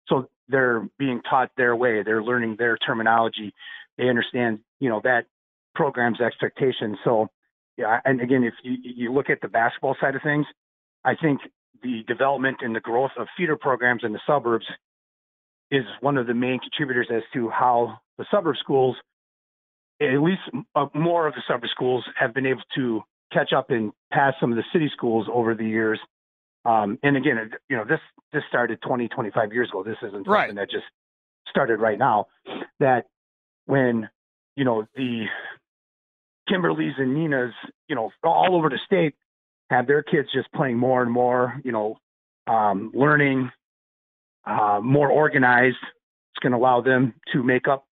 [0.07, 2.03] So they're being taught their way.
[2.03, 3.53] They're learning their terminology
[3.97, 5.25] they understand, you know, that
[5.75, 6.97] program's expectations.
[7.03, 7.27] So,
[7.77, 10.45] yeah, and again, if you, you look at the basketball side of things,
[11.03, 11.41] I think
[11.81, 14.65] the development and the growth of feeder programs in the suburbs
[15.71, 18.97] is one of the main contributors as to how the suburb schools,
[20.01, 20.41] at least
[20.75, 23.01] uh, more of the suburb schools, have been able to
[23.31, 25.99] catch up and pass some of the city schools over the years.
[26.65, 27.99] Um, and again, you know, this
[28.33, 29.83] this started 20, 25 years ago.
[29.83, 30.55] This isn't something right.
[30.55, 30.85] that just
[31.49, 32.27] started right now.
[32.79, 33.07] That
[33.65, 34.09] when
[34.55, 35.25] you know the
[36.49, 37.53] Kimberlys and Neenahs,
[37.87, 39.15] you know, all over the state
[39.69, 41.97] have their kids just playing more and more, you know,
[42.47, 43.51] um, learning,
[44.45, 45.77] uh, more organized.
[45.81, 47.85] It's going to allow them to make up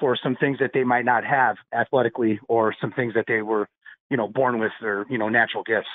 [0.00, 3.68] for some things that they might not have athletically or some things that they were,
[4.10, 5.88] you know, born with or, you know, natural gifts.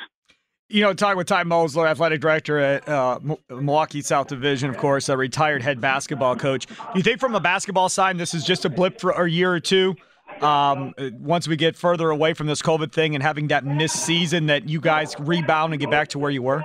[0.72, 5.10] You know, talking with Ty Mosler, athletic director at uh, Milwaukee South Division, of course,
[5.10, 6.66] a retired head basketball coach.
[6.66, 9.52] Do you think, from a basketball side, this is just a blip for a year
[9.52, 9.96] or two?
[10.40, 14.46] Um, once we get further away from this COVID thing and having that missed season,
[14.46, 16.64] that you guys rebound and get back to where you were?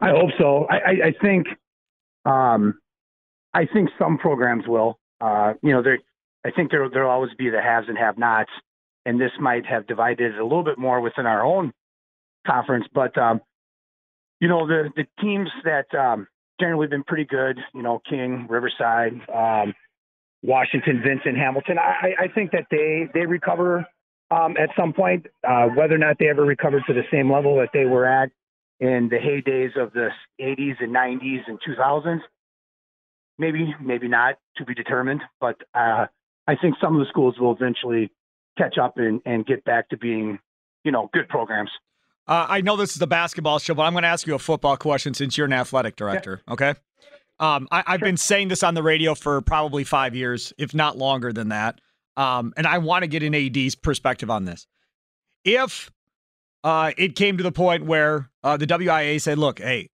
[0.00, 0.66] I hope so.
[0.68, 1.46] I, I, think,
[2.24, 2.80] um,
[3.54, 4.98] I think some programs will.
[5.20, 5.98] Uh, you know, there.
[6.44, 8.50] I think there there'll always be the haves and have-nots,
[9.04, 11.72] and this might have divided it a little bit more within our own
[12.46, 12.86] conference.
[12.92, 13.40] But um,
[14.40, 16.26] you know, the the teams that um,
[16.60, 17.58] generally been pretty good.
[17.74, 19.74] You know, King, Riverside, um,
[20.42, 21.78] Washington, Vincent, Hamilton.
[21.78, 23.86] I, I think that they they recover
[24.30, 25.26] um, at some point.
[25.46, 28.30] Uh, whether or not they ever recover to the same level that they were at
[28.80, 32.20] in the heydays of the 80s and 90s and 2000s,
[33.38, 35.22] maybe maybe not to be determined.
[35.40, 36.06] But uh,
[36.46, 38.10] I think some of the schools will eventually
[38.58, 40.38] catch up and, and get back to being
[40.84, 41.70] you know good programs.
[42.28, 44.38] Uh, I know this is a basketball show, but I'm going to ask you a
[44.38, 46.42] football question since you're an athletic director.
[46.46, 46.52] Yeah.
[46.52, 46.74] Okay.
[47.38, 48.08] Um, I, have sure.
[48.08, 51.80] been saying this on the radio for probably five years, if not longer than that.
[52.16, 54.66] Um, and I want to get an AD's perspective on this.
[55.44, 55.90] If
[56.64, 59.90] uh, it came to the point where uh, the WIAA said, "Look, hey,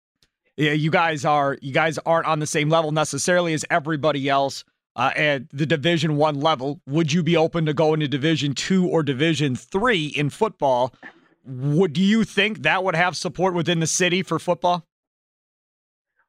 [0.56, 4.64] you guys are you guys aren't on the same level necessarily as everybody else
[4.96, 6.80] uh, at the Division One level.
[6.86, 10.94] Would you be open to going to Division Two or Division Three in football?"
[11.44, 14.86] Would you think that would have support within the city for football?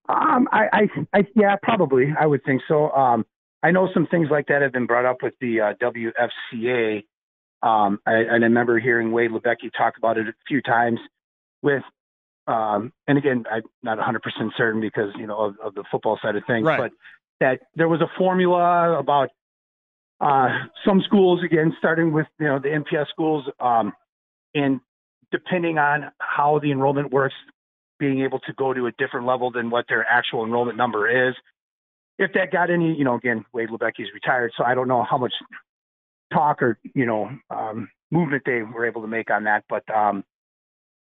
[0.10, 2.14] Um, I, I, I, yeah, probably.
[2.20, 2.92] I would think so.
[2.92, 3.26] Um,
[3.62, 7.04] I know some things like that have been brought up with the uh, WFCA.
[7.62, 11.00] Um, I, and I remember hearing Wade Labecki talk about it a few times
[11.62, 11.84] with,
[12.48, 14.20] um, and again, I'm not 100%
[14.58, 16.78] certain because, you know, of, of the football side of things, right.
[16.78, 16.92] but
[17.40, 19.30] that there was a formula about
[20.20, 20.50] uh,
[20.86, 23.94] some schools, again, starting with, you know, the MPS schools, um,
[24.54, 24.82] and
[25.34, 27.34] depending on how the enrollment works,
[28.00, 31.34] being able to go to a different level than what their actual enrollment number is.
[32.20, 35.18] If that got any, you know, again, Wade Labecki's retired, so I don't know how
[35.18, 35.34] much
[36.32, 40.24] talk or you know um, movement they were able to make on that, but um,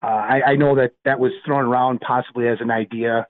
[0.01, 3.27] uh, I, I know that that was thrown around possibly as an idea.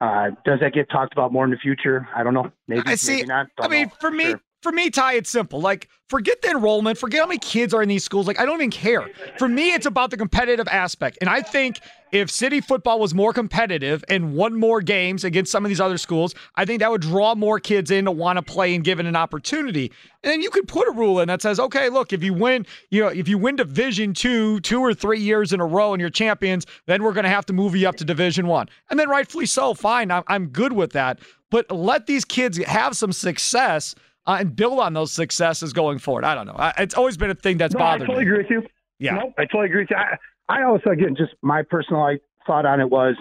[0.00, 2.08] Uh, does that get talked about more in the future?
[2.14, 2.50] I don't know.
[2.66, 3.16] Maybe, I see.
[3.16, 3.48] maybe not.
[3.58, 3.94] Don't I mean, know.
[4.00, 4.40] for me, Sure.
[4.62, 5.60] For me, Ty, it's simple.
[5.60, 8.26] Like, forget the enrollment, forget how many kids are in these schools.
[8.26, 9.08] Like, I don't even care.
[9.38, 11.18] For me, it's about the competitive aspect.
[11.20, 11.80] And I think
[12.12, 15.96] if city football was more competitive and won more games against some of these other
[15.96, 18.98] schools, I think that would draw more kids in to want to play and give
[18.98, 19.92] it an opportunity.
[20.24, 22.66] And then you could put a rule in that says, okay, look, if you win,
[22.90, 26.00] you know, if you win Division two, two or three years in a row and
[26.00, 28.68] you're champions, then we're going to have to move you up to Division one.
[28.90, 30.10] And then rightfully so, fine.
[30.10, 31.20] I'm, I'm good with that.
[31.50, 33.94] But let these kids have some success
[34.30, 36.24] uh, and build on those successes going forward.
[36.24, 36.56] I don't know.
[36.56, 38.04] I, it's always been a thing that's No, bothered me.
[38.04, 38.30] I totally me.
[38.30, 38.70] agree with you.
[38.98, 39.14] Yeah.
[39.16, 39.96] Nope, I totally agree with you.
[39.96, 40.16] I,
[40.48, 43.14] I also, again, just my personal like, thought on it was,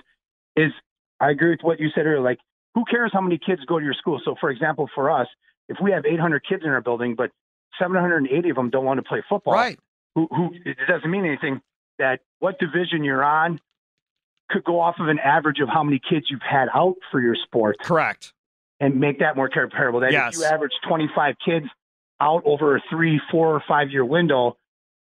[0.55, 0.71] is
[1.19, 2.21] I agree with what you said earlier.
[2.21, 2.39] Like,
[2.75, 4.19] who cares how many kids go to your school?
[4.23, 5.27] So, for example, for us,
[5.67, 7.31] if we have 800 kids in our building, but
[7.79, 9.79] 780 of them don't want to play football, Right.
[10.15, 11.61] who, who it doesn't mean anything.
[11.97, 13.59] That what division you're on
[14.49, 17.35] could go off of an average of how many kids you've had out for your
[17.35, 18.33] sport Correct.
[18.79, 19.99] And make that more comparable.
[19.99, 20.35] That Yes.
[20.35, 21.67] if you average 25 kids
[22.21, 24.57] out over a three, four, or five year window,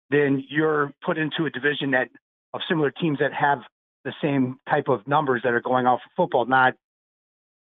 [0.09, 2.09] then you're put into a division that
[2.53, 3.59] of similar teams that have
[4.03, 6.45] the same type of numbers that are going out for football.
[6.45, 6.75] Not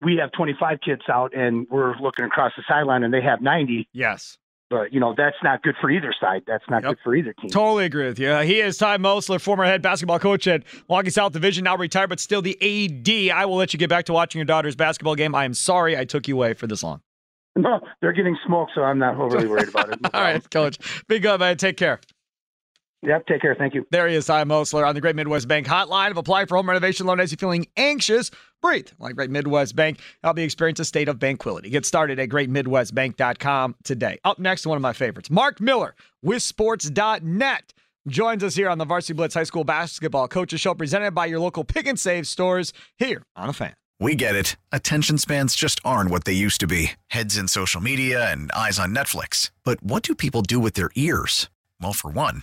[0.02, 3.88] we have 25 kids out and we're looking across the sideline and they have 90.
[3.92, 4.38] Yes.
[4.68, 6.42] But you know that's not good for either side.
[6.46, 6.90] That's not Yep.
[6.90, 7.50] good for either team.
[7.50, 8.30] Totally agree with you.
[8.30, 12.08] Uh, He is Ty Mosler, former head basketball coach at Milwaukee South Division, now retired,
[12.10, 13.30] but still the AD.
[13.30, 15.34] I will let you get back to watching your daughter's basketball game.
[15.34, 17.00] I am sorry I took you away for this long.
[17.54, 19.98] No, they're getting smoked, so I'm not overly worried about it.
[20.14, 20.78] All right, coach.
[21.06, 21.56] Be good, man.
[21.56, 22.00] Take care.
[23.02, 23.26] Yep.
[23.26, 23.54] Take care.
[23.54, 23.86] Thank you.
[23.90, 26.10] There he is, Ty Mosler on the Great Midwest Bank hotline.
[26.10, 28.30] Of apply for home renovation loan as you're feeling anxious.
[28.62, 30.00] Breathe like Great Midwest Bank.
[30.24, 31.70] Help you experience a state of tranquility.
[31.70, 34.18] Get started at greatmidwestbank.com today.
[34.24, 37.72] Up next, one of my favorites, Mark Miller wissports.net.
[38.08, 41.40] Joins us here on the Varsity Blitz High School Basketball Coaches Show, presented by your
[41.40, 43.74] local pick and save stores here on a fan.
[43.98, 44.56] We get it.
[44.72, 48.78] Attention spans just aren't what they used to be heads in social media and eyes
[48.78, 49.50] on Netflix.
[49.64, 51.48] But what do people do with their ears?
[51.80, 52.42] Well, for one,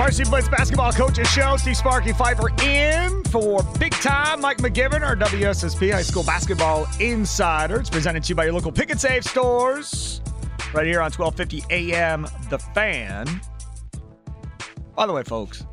[0.00, 1.58] Varsity Blitz Basketball Coaches Show.
[1.58, 7.78] Steve Sparky Pfeiffer in for big time Mike McGivern, our WSSP High School Basketball Insider.
[7.80, 10.22] It's presented to you by your local pick and save stores
[10.72, 13.26] right here on 1250 AM The Fan.
[14.96, 15.66] By the way, folks,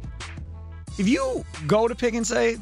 [0.99, 2.61] if you go to Pick and Save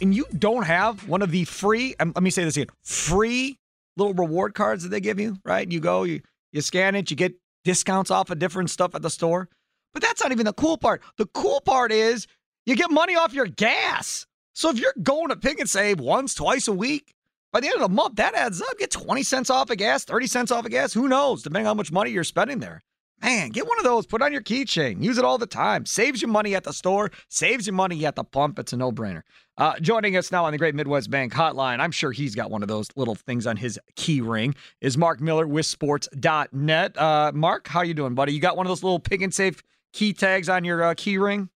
[0.00, 3.58] and you don't have one of the free, um, let me say this again, free
[3.98, 5.70] little reward cards that they give you, right?
[5.70, 9.10] You go, you, you scan it, you get discounts off of different stuff at the
[9.10, 9.50] store.
[9.94, 11.02] But that's not even the cool part.
[11.16, 12.26] The cool part is
[12.66, 14.26] you get money off your gas.
[14.52, 17.14] So if you're going to Pick and Save once, twice a week,
[17.52, 18.78] by the end of the month, that adds up.
[18.78, 20.92] Get 20 cents off of gas, 30 cents off of gas.
[20.92, 22.82] Who knows, depending on how much money you're spending there.
[23.22, 25.02] Man, get one of those, put it on your keychain.
[25.02, 25.86] Use it all the time.
[25.86, 28.58] Saves you money at the store, saves you money at the pump.
[28.58, 29.22] It's a no brainer.
[29.56, 32.62] Uh, joining us now on the Great Midwest Bank Hotline, I'm sure he's got one
[32.62, 36.98] of those little things on his key ring, is Mark Miller wissports.net.
[36.98, 38.32] Uh, Mark, how you doing, buddy?
[38.32, 39.62] You got one of those little pick and save
[39.94, 41.48] key tags on your uh, key ring?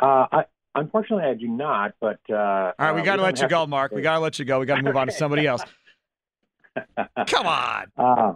[0.00, 0.44] Uh, I,
[0.74, 1.92] unfortunately, I do not.
[2.00, 3.92] But uh, All right, we got to let you go, Mark.
[3.92, 4.58] We got to let you go.
[4.60, 5.62] We got to move on to somebody else.
[7.26, 7.86] Come on.
[7.98, 8.34] Uh,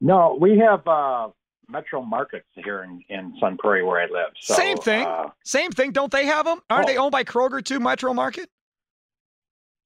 [0.00, 1.28] no, we have uh,
[1.68, 4.32] Metro Markets here in, in Sun Prairie where I live.
[4.40, 5.06] So, Same thing.
[5.06, 5.92] Uh, Same thing.
[5.92, 6.60] Don't they have them?
[6.70, 6.92] Aren't Oh.
[6.92, 8.48] they owned by Kroger too, Metro Market?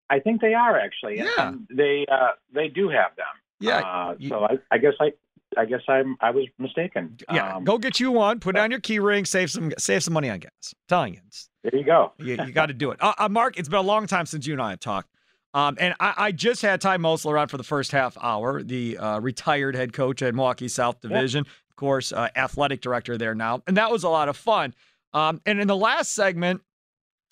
[0.08, 1.18] I think they are actually.
[1.18, 1.28] Yeah.
[1.48, 3.26] and they uh, they do have them.
[3.60, 3.78] Yeah.
[3.78, 5.12] Uh, so I, I guess I
[5.56, 7.16] I guess I'm I was mistaken.
[7.32, 7.56] Yeah.
[7.56, 8.40] Um, go get you one.
[8.40, 9.24] Put it on your key ring.
[9.24, 9.72] Save some.
[9.78, 10.50] Save some money on gas.
[10.64, 11.20] I'm telling you.
[11.62, 12.12] There you go.
[12.18, 13.02] You, you got to do it.
[13.02, 15.08] Uh, uh, Mark, it's been a long time since you and I have talked.
[15.52, 18.98] Um, and I, I just had Ty Mosler on for the first half hour, the
[18.98, 23.62] uh, retired head coach at Milwaukee South Division, of course, uh, athletic director there now.
[23.66, 24.74] And that was a lot of fun.
[25.12, 26.62] Um, and in the last segment,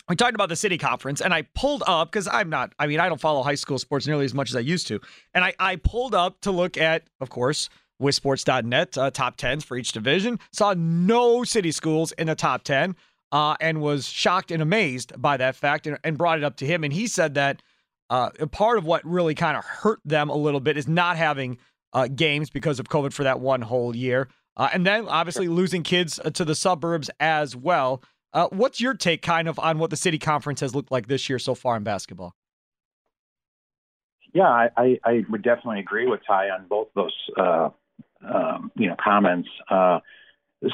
[0.09, 2.99] we talked about the city conference, and I pulled up because I'm not, I mean,
[2.99, 5.01] I don't follow high school sports nearly as much as I used to.
[5.35, 7.69] And I, I pulled up to look at, of course,
[8.01, 10.39] wissports.net, uh, top 10s for each division.
[10.53, 12.95] Saw no city schools in the top 10.
[13.33, 16.67] uh, and was shocked and amazed by that fact and, and brought it up to
[16.67, 16.85] him.
[16.85, 17.63] And he said that
[18.11, 21.59] uh, part of what really kind of hurt them a little bit is not having
[21.93, 24.29] uh, games because of COVID for that one whole year.
[24.57, 28.03] Uh, and then obviously losing kids uh, to the suburbs as well.
[28.33, 31.29] Uh, what's your take kind of on what the city conference has looked like this
[31.29, 32.35] year so far in basketball?
[34.35, 37.71] Yeah, I, I, I would definitely agree with Ty on both those uh,
[38.23, 39.49] um, you know comments.
[39.71, 40.01] Uh,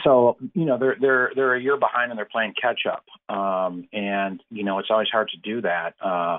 [0.02, 3.86] so you know they're they're they're a year behind and they're playing catch up, um,
[3.92, 5.94] and you know it's always hard to do that.
[6.00, 6.38] Uh,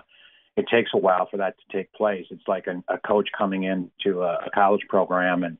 [0.58, 2.26] it takes a while for that to take place.
[2.32, 5.58] It's like a, a coach coming into a, a college program and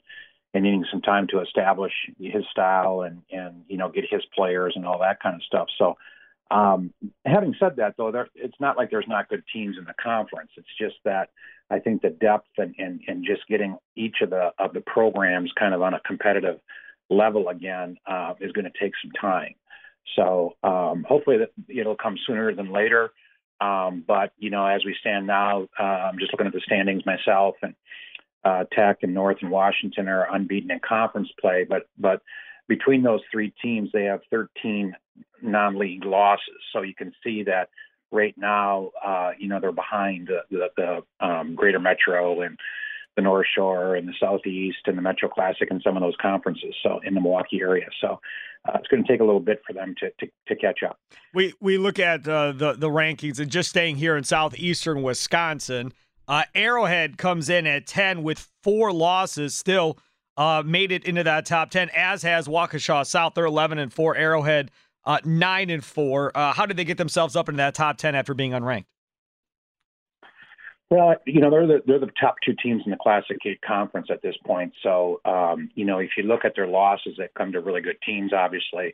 [0.54, 4.74] and needing some time to establish his style and and you know get his players
[4.76, 5.68] and all that kind of stuff.
[5.78, 5.96] So
[6.52, 6.94] um,
[7.26, 10.52] having said that, though, there, it's not like there's not good teams in the conference.
[10.58, 11.30] It's just that
[11.72, 15.52] I think the depth and, and, and just getting each of the of the programs
[15.58, 16.60] kind of on a competitive
[17.10, 19.56] level again uh, is going to take some time.
[20.16, 23.12] So um, hopefully that it'll come sooner than later.
[23.60, 27.06] Um, but you know, as we stand now, uh, I'm just looking at the standings
[27.06, 27.74] myself, and
[28.44, 31.66] uh, Tech and North and Washington are unbeaten in conference play.
[31.68, 32.22] But but
[32.68, 34.96] between those three teams, they have 13
[35.46, 36.62] non-league losses.
[36.74, 37.70] So you can see that
[38.12, 40.68] right now, uh, you know, they're behind the, the,
[41.20, 42.58] the um, Greater Metro and
[43.16, 46.76] the North Shore and the Southeast and the Metro Classic and some of those conferences.
[46.84, 48.20] So in the Milwaukee area, so
[48.68, 51.00] uh, it's going to take a little bit for them to to, to catch up.
[51.34, 55.94] We we look at uh, the the rankings and just staying here in southeastern Wisconsin.
[56.28, 59.98] Uh, Arrowhead comes in at ten with four losses, still
[60.36, 61.90] uh, made it into that top ten.
[61.96, 64.16] As has Waukesha South, they're eleven and four.
[64.16, 64.72] Arrowhead
[65.06, 66.32] uh, nine and four.
[66.36, 68.86] Uh, how did they get themselves up into that top ten after being unranked?
[70.90, 74.08] Well, you know they're the they're the top two teams in the Classic Eight conference
[74.12, 74.74] at this point.
[74.84, 77.98] So um, you know if you look at their losses, they've come to really good
[78.06, 78.34] teams.
[78.34, 78.94] Obviously,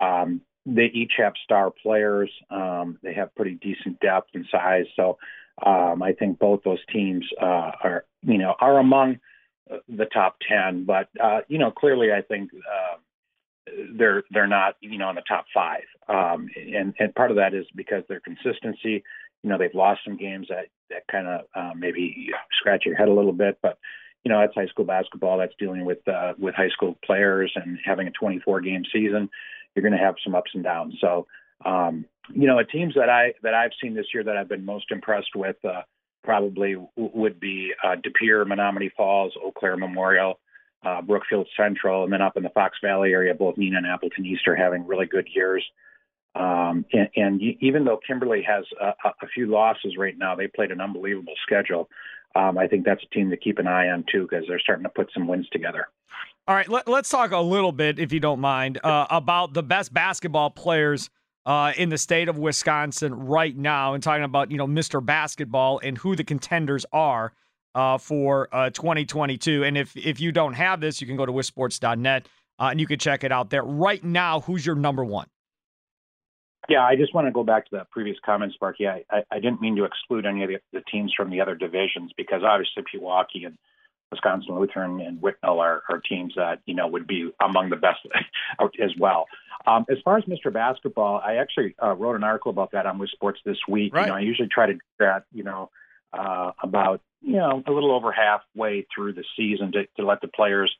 [0.00, 2.30] um, they each have star players.
[2.50, 4.86] Um, they have pretty decent depth and size.
[4.94, 5.18] So
[5.64, 9.18] um, I think both those teams uh, are you know are among
[9.88, 10.84] the top ten.
[10.84, 12.50] But uh, you know clearly, I think.
[13.94, 17.54] They're they're not you know in the top five, um, and and part of that
[17.54, 19.04] is because their consistency.
[19.42, 23.08] You know they've lost some games that that kind of uh, maybe scratch your head
[23.08, 23.78] a little bit, but
[24.24, 25.38] you know that's high school basketball.
[25.38, 29.28] That's dealing with uh, with high school players and having a 24 game season.
[29.74, 30.94] You're going to have some ups and downs.
[31.00, 31.26] So
[31.64, 34.64] um, you know, the teams that I that I've seen this year that I've been
[34.64, 35.82] most impressed with uh,
[36.24, 40.38] probably w- would be uh, De Pere, Menomonee Falls, Eau Claire Memorial
[40.84, 44.26] uh, Brookfield Central, and then up in the Fox Valley area, both Neenah and Appleton
[44.26, 45.64] East are having really good years.
[46.34, 50.70] Um, and, and, even though Kimberly has a, a, few losses right now, they played
[50.70, 51.90] an unbelievable schedule.
[52.34, 54.84] Um, I think that's a team to keep an eye on too because they're starting
[54.84, 55.88] to put some wins together.
[56.48, 59.62] All right, let, us talk a little bit, if you don't mind, uh, about the
[59.62, 61.10] best basketball players
[61.44, 65.04] uh, in the state of Wisconsin right now, and talking about you know Mr.
[65.04, 67.34] Basketball and who the contenders are
[67.74, 69.64] uh, for uh, 2022.
[69.64, 72.86] And if if you don't have this, you can go to wissports.net uh, and you
[72.86, 73.62] can check it out there.
[73.62, 75.26] Right now, who's your number one?
[76.68, 78.86] Yeah, I just want to go back to that previous comment, Sparky.
[78.86, 81.56] I, I, I didn't mean to exclude any of the, the, teams from the other
[81.56, 83.58] divisions because obviously Pewaukee and
[84.12, 87.98] Wisconsin Lutheran and Whitnall are, are teams that you know would be among the best
[88.80, 89.26] as well.
[89.66, 90.52] Um, as far as Mr.
[90.52, 93.94] Basketball, I actually uh, wrote an article about that on WisSports this week.
[93.94, 94.02] Right.
[94.02, 95.70] You know, I usually try to do that, you know,
[96.12, 100.28] uh, about you know, a little over halfway through the season to, to let the
[100.28, 100.72] players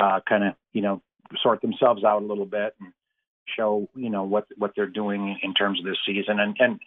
[0.00, 1.02] uh, kind of, you know,
[1.42, 2.92] sort themselves out a little bit and
[3.56, 6.40] show, you know, what what they're doing in terms of this season.
[6.40, 6.80] And and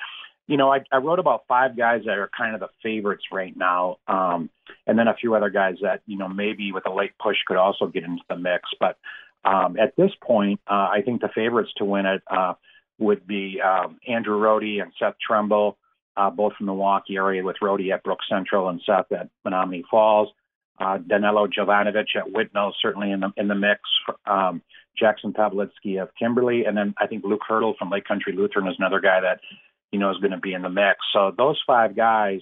[0.47, 3.55] you know, I, I wrote about five guys that are kind of the favorites right
[3.55, 4.49] now, um,
[4.85, 7.57] and then a few other guys that you know maybe with a late push could
[7.57, 8.69] also get into the mix.
[8.79, 8.97] But
[9.43, 12.53] um, at this point, uh, I think the favorites to win it uh,
[12.99, 15.77] would be um, Andrew Rohde and Seth Trimble
[16.18, 19.84] uh, both from the Milwaukee area with Rohde at Brook Central and Seth at Menomonee
[19.89, 20.30] Falls.
[20.78, 23.82] Uh, Danilo Jovanovic at Whitnall, certainly in the in the mix.
[24.26, 24.61] Um,
[24.97, 28.76] Jackson Paveletzke of Kimberly, and then I think Luke Haertle from Lake Country Lutheran is
[28.78, 29.39] another guy that
[29.91, 30.97] you know is going to be in the mix.
[31.13, 32.41] So those five guys,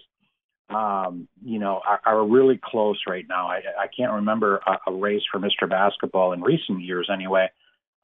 [0.69, 3.47] um, you know, are, are really close right now.
[3.47, 5.69] I, I can't remember a, a race for Mr.
[5.69, 7.49] Basketball in recent years, anyway,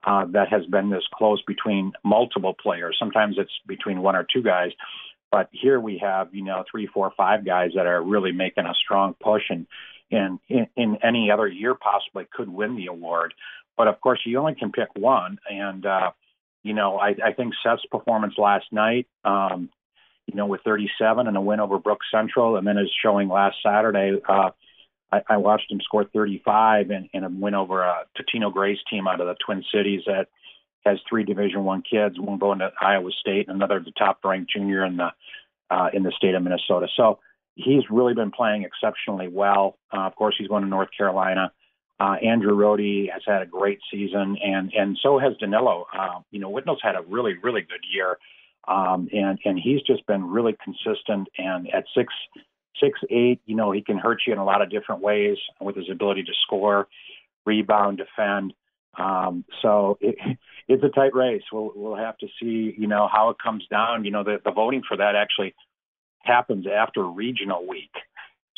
[0.03, 2.95] uh, that has been this close between multiple players.
[2.99, 4.71] Sometimes it's between one or two guys.
[5.31, 8.73] But here we have, you know, three, four, five guys that are really making a
[8.73, 9.67] strong push and,
[10.11, 13.33] and in, in any other year possibly could win the award.
[13.77, 15.37] But of course, you only can pick one.
[15.49, 16.11] And, uh,
[16.63, 19.69] you know, I, I think Seth's performance last night, um,
[20.25, 23.57] you know, with 37 and a win over Brook Central, and then his showing last
[23.63, 24.49] Saturday, uh,
[25.11, 29.07] I, I watched him score 35 and, and a win over a Totino Grace team
[29.07, 30.27] out of the Twin Cities that
[30.85, 34.51] has three Division One kids, one going to Iowa State, and another the top ranked
[34.51, 35.09] junior in the
[35.69, 36.87] uh, in the state of Minnesota.
[36.95, 37.19] So
[37.55, 39.77] he's really been playing exceptionally well.
[39.93, 41.51] Uh, of course, he's going to North Carolina.
[41.99, 45.85] Uh, Andrew Rohde has had a great season, and and so has Danilo.
[45.93, 48.17] Uh, you know, Whitnall's had a really really good year,
[48.67, 51.27] um, and and he's just been really consistent.
[51.37, 52.13] And at six
[52.79, 55.75] six eight, you know, he can hurt you in a lot of different ways with
[55.75, 56.87] his ability to score,
[57.45, 58.53] rebound, defend.
[58.97, 60.15] Um, so it,
[60.67, 61.43] it's a tight race.
[61.51, 64.05] We'll we'll have to see, you know, how it comes down.
[64.05, 65.55] You know, the the voting for that actually
[66.23, 67.93] happens after regional week.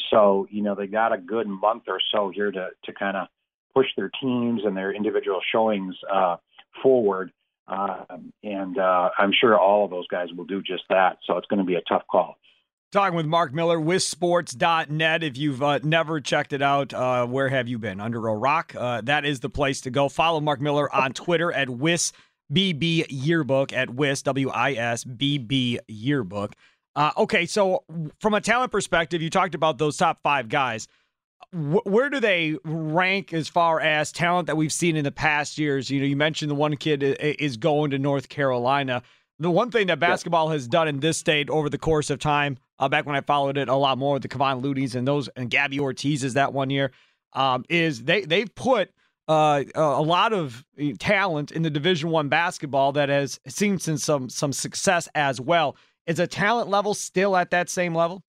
[0.10, 3.28] So, you know, they got a good month or so here to, to kind of
[3.74, 6.38] push their teams and their individual showings uh,
[6.84, 7.32] forward.
[7.68, 8.04] Uh,
[8.44, 11.20] and uh, I'm sure all of those guys will do just that.
[11.26, 12.36] So it's going to be a tough call.
[12.92, 15.24] Talking with Mark Miller, wissports.net.
[15.24, 18.02] If you've uh, never checked it out, uh, where have you been?
[18.02, 18.76] Under a rock?
[18.76, 20.10] Uh, that is the place to go.
[20.10, 25.80] Follow Mark Miller on Twitter at WisBB Yearbook, at Wis, W I S B B
[25.88, 26.54] Yearbook.
[26.94, 27.86] Uh, okay, so
[28.20, 30.90] from a talent perspective, you talked about those top five guys.
[31.54, 35.58] W- where do they rank as far as talent that we've seen in the past
[35.58, 35.90] years?
[35.90, 39.02] You know, you mentioned the one kid is going to North Carolina.
[39.42, 40.54] The one thing that basketball yeah.
[40.54, 43.58] has done in this state over the course of time, uh, back when I followed
[43.58, 46.70] it a lot more with the Kevon Looneys and those and Gabby Ortiz's that one
[46.70, 46.92] year,
[47.34, 48.92] um, is they they've put
[49.28, 54.30] uh, a lot of eh, talent in the Division One basketball that has seen some
[54.30, 55.76] some success as well.
[56.06, 58.24] Is a talent level still at that same level?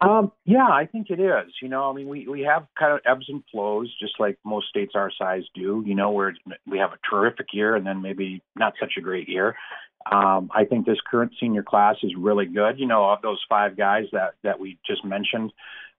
[0.00, 1.52] Um, yeah, I think it is.
[1.60, 4.68] You know, I mean, we, we have kind of ebbs and flows, just like most
[4.68, 5.82] states our size do.
[5.84, 6.34] You know, where
[6.66, 9.56] we have a terrific year and then maybe not such a great year.
[10.10, 12.78] Um, I think this current senior class is really good.
[12.78, 15.52] You know, of those five guys that that we just mentioned,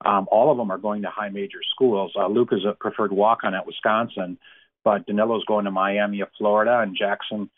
[0.05, 2.13] um, all of them are going to high major schools.
[2.17, 4.37] Uh, Luke is a preferred walk on at Wisconsin,
[4.85, 7.49] but Danilo's going to Miami of Florida, and Jackson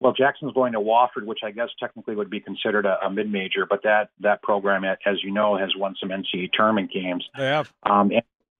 [0.00, 3.66] well, Jackson's going to Wofford, which I guess technically would be considered a, a mid-major,
[3.68, 7.24] but that that program, as you know, has won some NCAA tournament games.
[7.36, 7.72] They have.
[7.82, 8.10] Um,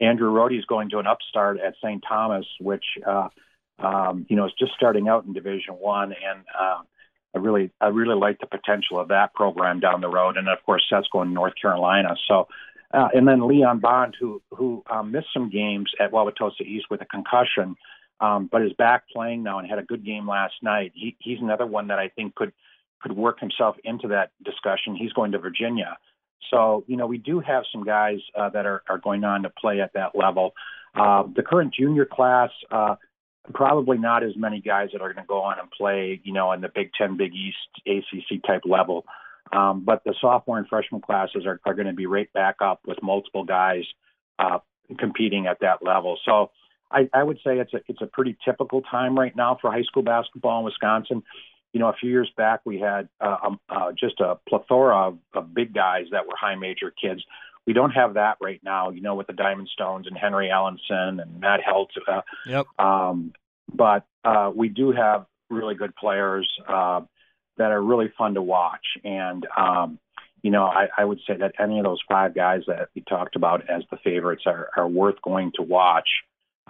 [0.00, 2.02] Andrew Rohde is going to an upstart at St.
[2.06, 3.28] Thomas, which uh,
[3.78, 6.82] um, you know is just starting out in Division One, and uh,
[7.34, 10.36] I really I really like the potential of that program down the road.
[10.36, 12.16] And of course, Seth's going to North Carolina.
[12.28, 12.48] So,
[12.92, 17.00] uh, and then Leon Bond, who who um, missed some games at Wauwatosa East with
[17.00, 17.76] a concussion
[18.20, 20.92] um, but is back playing now and had a good game last night.
[20.94, 22.52] He, he's another one that I think could
[23.00, 24.94] could work himself into that discussion.
[24.94, 25.96] He's going to Virginia.
[26.50, 29.50] So, you know, we do have some guys uh, that are, are going on to
[29.50, 30.52] play at that level.
[30.94, 32.96] Uh, the current junior class, uh,
[33.54, 36.52] probably not as many guys that are going to go on and play, you know,
[36.52, 37.56] in the Big Ten, Big East,
[37.86, 39.04] ACC type level.
[39.52, 42.80] Um, but the sophomore and freshman classes are, are going to be right back up
[42.86, 43.84] with multiple guys
[44.38, 44.58] uh,
[44.98, 46.18] competing at that level.
[46.24, 46.50] So,
[46.90, 49.82] I, I would say it's a it's a pretty typical time right now for high
[49.82, 51.22] school basketball in Wisconsin.
[51.72, 55.18] You know, a few years back we had uh, um, uh, just a plethora of,
[55.34, 57.22] of big guys that were high major kids.
[57.66, 58.90] We don't have that right now.
[58.90, 61.90] You know, with the Diamond Stones and Henry Ellenson and Matt Helt.
[62.08, 62.66] Uh, yep.
[62.78, 63.32] Um,
[63.72, 67.02] but uh, we do have really good players uh,
[67.56, 70.00] that are really fun to watch, and um,
[70.42, 73.36] you know, I, I would say that any of those five guys that we talked
[73.36, 76.08] about as the favorites are, are worth going to watch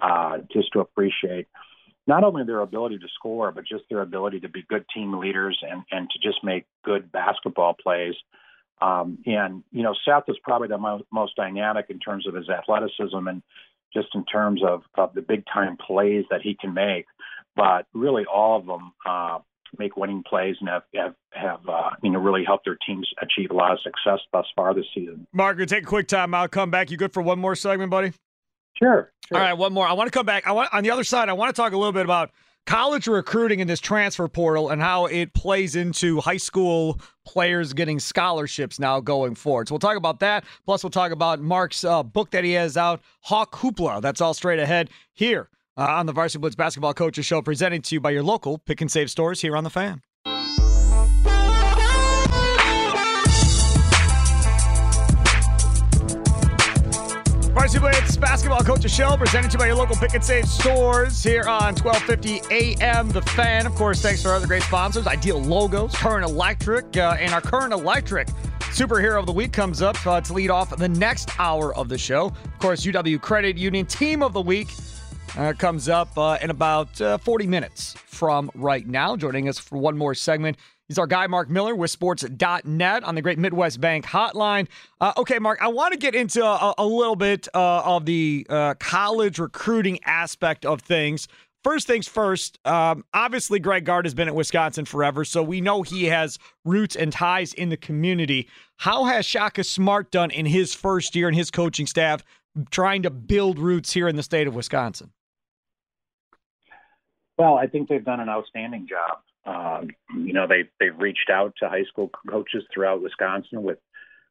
[0.01, 1.47] uh, just to appreciate
[2.07, 5.57] not only their ability to score, but just their ability to be good team leaders
[5.61, 8.15] and, and to just make good basketball plays.
[8.81, 12.49] Um, and, you know, Seth is probably the mo- most dynamic in terms of his
[12.49, 13.43] athleticism and
[13.93, 17.05] just in terms of, of the big time plays that he can make.
[17.55, 19.39] But really, all of them uh,
[19.77, 23.51] make winning plays and have, have, have uh, you know, really helped their teams achieve
[23.51, 25.27] a lot of success thus far this season.
[25.31, 26.89] Mark, take a quick time out, come back.
[26.89, 28.13] You good for one more segment, buddy?
[28.73, 29.37] Sure, sure.
[29.37, 29.87] All right, one more.
[29.87, 30.47] I want to come back.
[30.47, 31.29] I want on the other side.
[31.29, 32.31] I want to talk a little bit about
[32.65, 37.99] college recruiting in this transfer portal and how it plays into high school players getting
[37.99, 39.67] scholarships now going forward.
[39.67, 40.43] So we'll talk about that.
[40.65, 44.01] Plus, we'll talk about Mark's uh, book that he has out, Hawk Hoopla.
[44.01, 47.95] That's all straight ahead here uh, on the Varsity Blitz Basketball Coaches Show, presented to
[47.95, 50.01] you by your local pick and save stores here on the Fan.
[57.79, 61.43] Blitz Basketball Coaches Show, presented to you by your local pick and save stores here
[61.47, 63.09] on 1250 AM.
[63.09, 63.65] The Fan.
[63.65, 67.41] Of course, thanks to our other great sponsors, Ideal Logos, Current Electric, uh, and our
[67.41, 68.27] Current Electric
[68.71, 71.97] Superhero of the Week comes up uh, to lead off the next hour of the
[71.97, 72.27] show.
[72.27, 74.69] Of course, UW Credit Union Team of the Week
[75.37, 79.15] uh, comes up uh, in about uh, 40 minutes from right now.
[79.15, 80.57] Joining us for one more segment
[80.87, 84.67] He's our guy, Mark Miller, wissports.net on the Great Midwest Bank hotline.
[84.99, 88.45] Uh, okay, Mark, I want to get into a, a little bit uh, of the
[88.49, 91.27] uh, college recruiting aspect of things
[91.63, 92.59] first things first.
[92.65, 96.95] Um, obviously, Greg Gard has been at Wisconsin forever, so we know he has roots
[96.95, 98.47] and ties in the community.
[98.77, 102.23] How has Shaka Smart done in his first year and his coaching staff
[102.69, 105.11] trying to build roots here in the state of Wisconsin?
[107.37, 109.19] Well, I think they've done an outstanding job.
[109.45, 113.79] Um, you know, they've they've reached out to high school coaches throughout Wisconsin with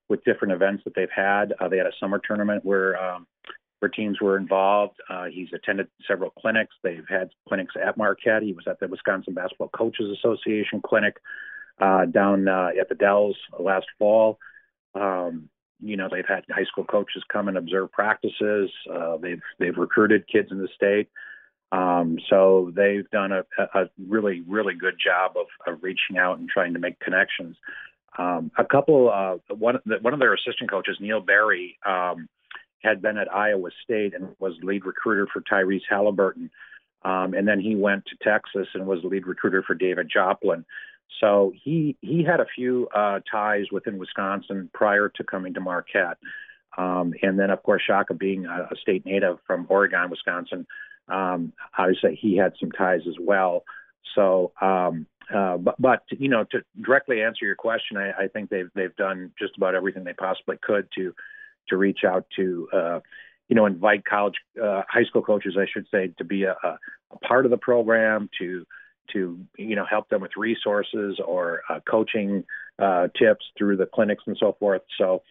[0.09, 1.53] with different events that they've had.
[1.59, 3.27] Uh, they had a summer tournament where um,
[3.81, 4.97] where teams were involved.
[5.09, 6.75] Uh, he's attended several clinics.
[6.83, 8.43] They've had clinics at Marquette.
[8.43, 11.17] He was at the Wisconsin Basketball Coaches Association clinic
[11.81, 14.39] uh, down uh, at the Dells last fall.
[14.95, 15.49] Um,
[15.83, 18.71] you know, they've had high school coaches come and observe practices.
[18.93, 21.09] Uh, they've they've recruited kids in the state.
[21.73, 23.45] Um, so they've done a,
[23.75, 27.57] a really, really good job of, of reaching out and trying to make connections.
[28.19, 32.29] Um, a couple, uh, one, one of their assistant coaches, Neill Berry, um,
[32.83, 36.51] had been at Iowa State and was lead recruiter for Tyrese Halliburton.
[37.03, 40.65] Um, and then he went to Texas and was lead recruiter for David Joplin.
[41.21, 46.19] So he he had a few uh, ties within Wisconsin prior to coming to Marquette.
[46.79, 50.67] Um, and then, of course, Shaka being a, a state native from Oregon, Wisconsin,
[51.11, 53.65] um, obviously he had some ties as well.
[54.15, 58.51] So, um, uh, but, but you know, to directly answer your question, I, I think
[58.51, 61.15] they've they've done just about everything they possibly could to
[61.69, 63.01] to reach out to, uh,
[63.49, 67.19] you know, invite college, uh, high school coaches, I should say, to be a, a
[67.19, 68.67] part of the program, to
[69.13, 72.45] to you know help them with resources or uh, coaching
[72.79, 74.83] uh, tips through the clinics and so forth.
[74.99, 75.23] So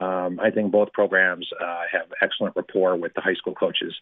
[0.00, 3.94] um, I think both programs uh, have excellent rapport with the high school coaches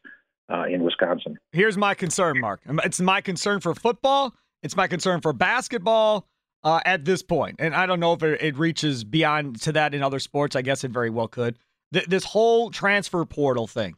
[0.48, 1.38] uh, in Wisconsin.
[1.52, 2.60] Here's my concern, Mark.
[2.84, 4.34] It's my concern for football.
[4.62, 6.26] It's my concern for basketball
[6.64, 9.94] uh, at this point, and I don't know if it, it, reaches beyond to that
[9.94, 10.54] in other sports.
[10.54, 11.58] I guess it very well could.
[11.92, 13.96] Th- this whole transfer portal thing,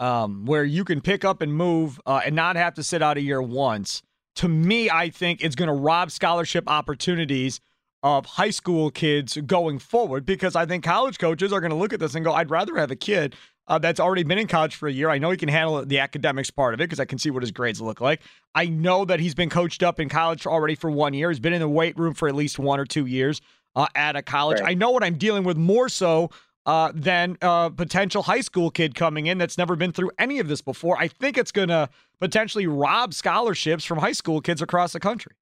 [0.00, 3.16] um, where you can pick up and move uh, and not have to sit out
[3.16, 4.02] a year once.
[4.36, 7.60] To me, I think it's going to rob scholarship opportunities
[8.02, 11.92] of high school kids going forward because I think college coaches are going to look
[11.92, 13.36] at this and go, I'd rather have a kid
[13.70, 15.08] uh, that's already been in college for a year.
[15.08, 17.44] I know he can handle the academics part of it because I can see what
[17.44, 18.20] his grades look like.
[18.52, 21.30] I know that he's been coached up in college already for one year.
[21.30, 23.40] He's been in the weight room for at least one or two years
[23.76, 24.60] uh, at a college.
[24.60, 24.72] Right.
[24.72, 26.30] I know what I'm dealing with more so
[26.66, 30.48] uh, than a potential high school kid coming in that's never been through any of
[30.48, 30.98] this before.
[30.98, 35.32] I think it's going to potentially rob scholarships from high school kids across the country.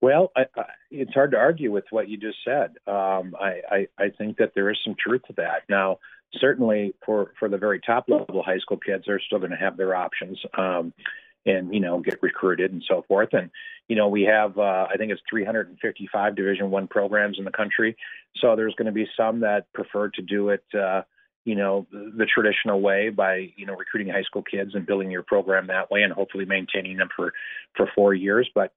[0.00, 2.76] Well, I, I, it's hard to argue with what you just said.
[2.86, 5.62] Um, I, I, think that there is some truth to that.
[5.68, 5.98] Now,
[6.38, 9.76] certainly for for the very top level high school kids, they're still going to have
[9.76, 10.38] their options.
[10.56, 10.92] Um,
[11.44, 13.50] and you know get recruited and so forth and
[13.88, 17.96] you know we have uh, i think it's 355 division one programs in the country
[18.36, 21.02] so there's going to be some that prefer to do it uh,
[21.44, 25.22] you know the traditional way by you know recruiting high school kids and building your
[25.22, 27.32] program that way and hopefully maintaining them for
[27.76, 28.72] for four years but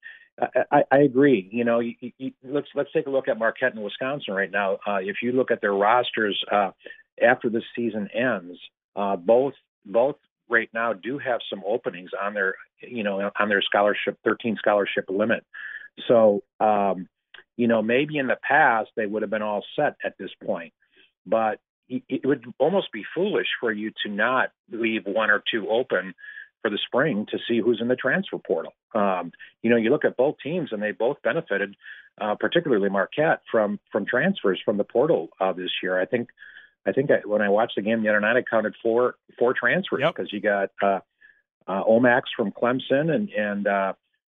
[0.70, 1.48] I, I agree.
[1.50, 4.80] You know, you, you, let's let's take a look at Marquette in Wisconsin right now.
[4.86, 6.72] Uh, if you look at their rosters, uh,
[7.22, 8.58] after the season ends,
[8.96, 9.54] uh, both
[9.86, 10.16] both
[10.50, 15.06] right now do have some openings on their you know on their scholarship 13 scholarship
[15.10, 15.46] limit.
[16.08, 17.08] So um,
[17.58, 20.74] you know maybe in the past they would have been all set at this point,
[21.26, 26.16] but it would almost be foolish for you to not leave one or two open
[26.62, 28.74] for the spring to see who's in the transfer portal.
[28.96, 31.76] Um, you know, you look at both teams, and they both benefited,
[32.20, 36.00] uh, particularly Marquette, from from transfers from the portal uh, this year.
[36.00, 36.30] I think
[36.86, 39.54] I think I, when I watched the game the other night, I counted four four
[39.54, 40.34] transfers because yep.
[40.34, 41.00] you got uh,
[41.68, 43.94] uh, Omax from Clemson and and uh,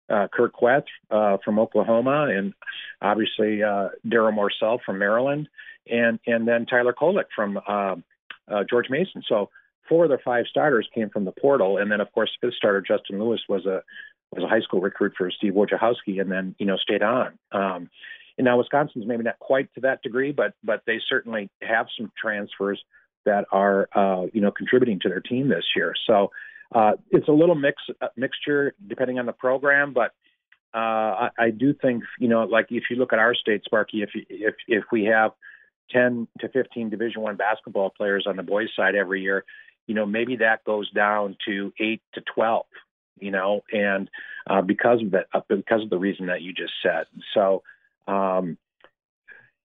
[0.09, 2.53] uh, Kur Kuath uh, from Oklahoma, and
[3.01, 5.47] obviously uh, Darryl Morsell from Maryland,
[5.89, 7.95] and and then Tyler Kolek from uh,
[8.47, 9.23] uh, George Mason.
[9.27, 9.49] So
[9.87, 12.81] four of the five starters came from the portal, and then of course fifth starter
[12.81, 13.83] Justin Lewis was a
[14.33, 17.37] was a high school recruit for Steve Wojciechowski, and then you know stayed on.
[17.51, 17.89] Um,
[18.37, 22.11] and now Wisconsin's maybe not quite to that degree, but but they certainly have some
[22.19, 22.81] transfers
[23.25, 25.93] that are uh, you know contributing to their team this year.
[26.07, 26.31] So
[26.73, 30.11] uh, it's a little mix uh, mixture depending on the program, but
[30.73, 34.03] uh, I, I do think you know like if you look at our state, Sparky,
[34.03, 35.31] if if if we have
[35.91, 39.43] 10 to 15 Division One basketball players on the boys' side every year,
[39.87, 42.65] you know maybe that goes down to eight to 12
[43.21, 44.09] you know, and
[44.49, 47.05] uh, because of that, uh, because of the reason that you just said.
[47.33, 47.63] So
[48.07, 48.57] um,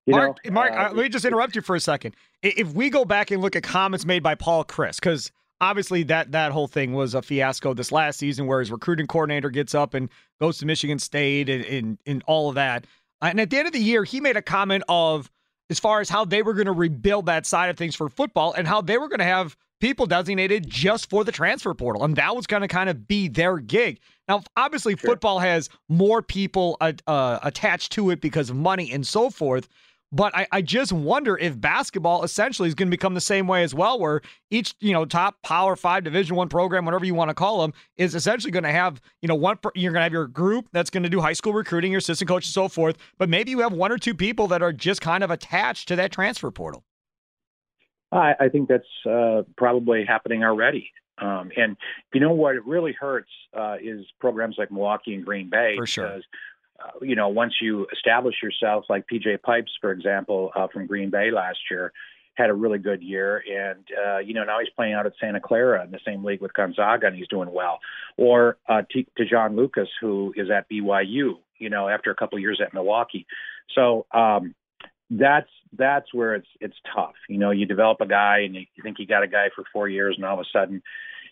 [0.06, 2.14] Mark, know, Mark, uh, uh let me just interrupt you for a second.
[2.42, 6.32] If we go back and look at comments made by Paul Chryst, because obviously that
[6.32, 9.94] that whole thing was a fiasco this last season, where his recruiting coordinator gets up
[9.94, 10.08] and
[10.40, 12.86] goes to Michigan State and and, and all of that.
[13.20, 15.30] And at the end of the year, he made a comment of
[15.70, 18.52] as far as how they were going to rebuild that side of things for football
[18.52, 22.16] and how they were going to have people designated just for the transfer portal, and
[22.16, 24.00] that was going to kind of be their gig.
[24.28, 25.10] Now, obviously, sure.
[25.10, 29.68] football has more people uh, uh, attached to it because of money and so forth.
[30.12, 33.64] But I, I just wonder if basketball essentially is going to become the same way
[33.64, 37.28] as well, where each you know top Power Five Division One program, whatever you want
[37.28, 40.12] to call them, is essentially going to have you know one you're going to have
[40.12, 42.96] your group that's going to do high school recruiting, your assistant coach, and so forth.
[43.18, 45.96] But maybe you have one or two people that are just kind of attached to
[45.96, 46.84] that transfer portal.
[48.12, 50.90] I, I think that's uh, probably happening already.
[51.18, 51.76] Um, and
[52.12, 52.56] you know what?
[52.56, 55.76] It really hurts uh, is programs like Milwaukee and Green Bay.
[55.76, 56.06] For sure.
[56.06, 56.22] Because,
[56.78, 61.10] uh, you know, once you establish yourself, like PJ Pipes, for example, uh, from Green
[61.10, 61.92] Bay last year,
[62.36, 65.40] had a really good year, and uh, you know now he's playing out at Santa
[65.40, 67.78] Clara in the same league with Gonzaga, and he's doing well.
[68.18, 72.42] Or uh, T- Te'Jon Lucas, who is at BYU, you know, after a couple of
[72.42, 73.26] years at Milwaukee.
[73.74, 74.54] So um,
[75.10, 77.14] that's that's where it's it's tough.
[77.28, 79.88] You know, you develop a guy, and you, think you got a guy for four
[79.88, 80.82] years, and all of a sudden,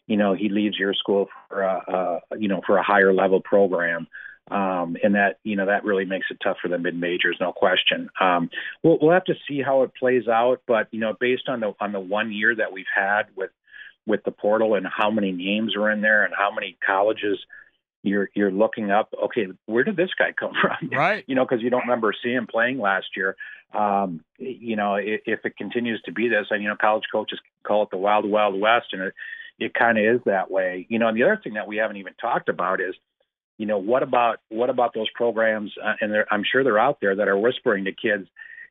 [0.06, 3.40] you know, he leaves your school for a, a you know for a higher level
[3.40, 4.06] program
[4.50, 7.52] um, and that you know that really makes it tough for the mid majors, no
[7.52, 8.10] question.
[8.20, 8.50] Um,
[8.82, 11.74] we'll, we'll have to see how it plays out, but you know, based on the
[11.80, 13.50] on the one year that we've had with
[14.06, 17.38] with the portal and how many names are in there and how many colleges
[18.04, 19.12] you're you're looking up.
[19.24, 20.90] Okay, where did this guy come from?
[20.90, 21.24] Right.
[21.26, 23.36] you know, because you don't remember seeing him playing last year.
[23.72, 27.40] Um, you know, if, if it continues to be this, and you know, college coaches
[27.66, 29.14] call it the wild wild west, and it
[29.58, 30.86] it kind of is that way.
[30.88, 32.94] You know, and the other thing that we haven't even talked about is
[33.58, 37.14] you know what about what about those programs uh, and i'm sure they're out there
[37.14, 38.26] that are whispering to kids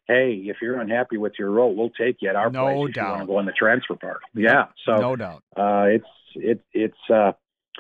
[0.08, 2.96] hey if you're unhappy with your role we'll take you at our no place if
[2.96, 3.06] doubt.
[3.06, 6.06] you want to go in the transfer part yeah so no doubt uh it's
[6.36, 7.32] it it's uh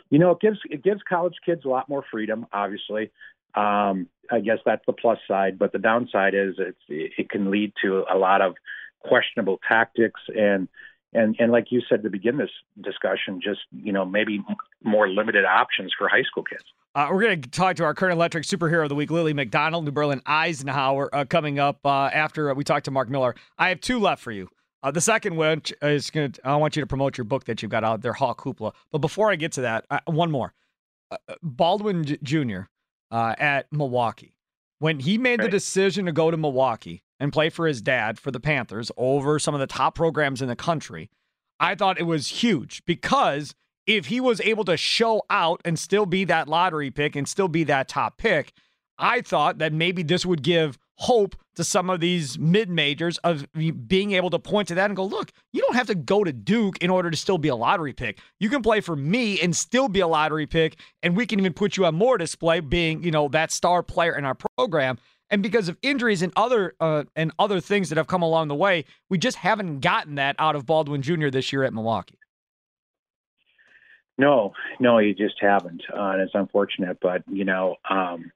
[0.09, 3.11] you know it gives it gives college kids a lot more freedom obviously
[3.55, 7.71] um i guess that's the plus side but the downside is it's it can lead
[7.81, 8.55] to a lot of
[9.01, 10.67] questionable tactics and
[11.13, 12.49] and and like you said to begin this
[12.81, 14.43] discussion, just you know maybe
[14.83, 16.63] more limited options for high school kids.
[16.95, 19.83] Uh, we're going to talk to our current electric superhero of the week, Lily McDonald,
[19.85, 23.35] New Berlin Eisenhower, uh, coming up uh, after we talk to Mark Miller.
[23.57, 24.49] I have two left for you.
[24.83, 27.61] Uh, the second one is going to, I want you to promote your book that
[27.61, 28.73] you've got out there, Hawk Hoopla.
[28.91, 30.53] But before I get to that, uh, one more.
[31.09, 32.61] Uh, Baldwin J- Jr.
[33.11, 34.35] at Milwaukee.
[34.79, 35.45] When he made right.
[35.45, 39.39] the decision to go to Milwaukee and play for his dad for the Panthers over
[39.39, 41.09] some of the top programs in the country,
[41.57, 43.55] I thought it was huge because
[43.87, 47.47] if he was able to show out and still be that lottery pick and still
[47.47, 48.51] be that top pick,
[48.97, 53.45] I thought that maybe this would give hope to some of these mid majors of
[53.87, 56.33] being able to point to that and go, look, you don't have to go to
[56.33, 58.19] Duke in order to still be a lottery pick.
[58.39, 61.53] You can play for me and still be a lottery pick, and we can even
[61.53, 64.97] put you on more display being, you know, that star player in our program.
[65.29, 68.55] And because of injuries and other uh, and other things that have come along the
[68.55, 71.29] way, we just haven't gotten that out of Baldwin Jr.
[71.29, 72.19] this year at Milwaukee.
[74.17, 76.99] No, no, you just haven't, uh, and it's unfortunate.
[77.01, 78.31] But you know, um,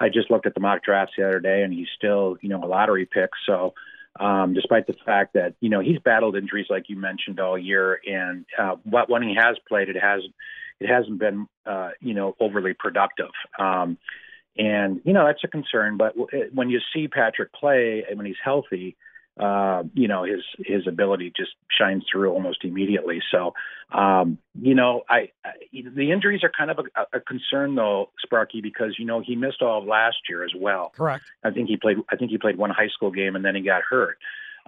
[0.00, 2.64] I just looked at the mock drafts the other day, and he's still, you know,
[2.64, 3.30] a lottery pick.
[3.46, 3.74] So,
[4.18, 8.00] um, despite the fact that you know he's battled injuries like you mentioned all year,
[8.06, 10.22] and uh, but when he has played, it has
[10.80, 13.30] it hasn't been, uh, you know, overly productive.
[13.58, 13.98] Um,
[14.56, 15.96] and you know that's a concern.
[15.96, 16.14] But
[16.52, 18.96] when you see Patrick play, and when he's healthy,
[19.40, 23.20] uh, you know his his ability just shines through almost immediately.
[23.30, 23.54] So,
[23.90, 28.60] um, you know, I, I the injuries are kind of a, a, concern though, Sparky,
[28.60, 30.92] because you know he missed all of last year as well.
[30.94, 31.24] Correct.
[31.42, 31.96] I think he played.
[32.10, 34.18] I think he played one high school game and then he got hurt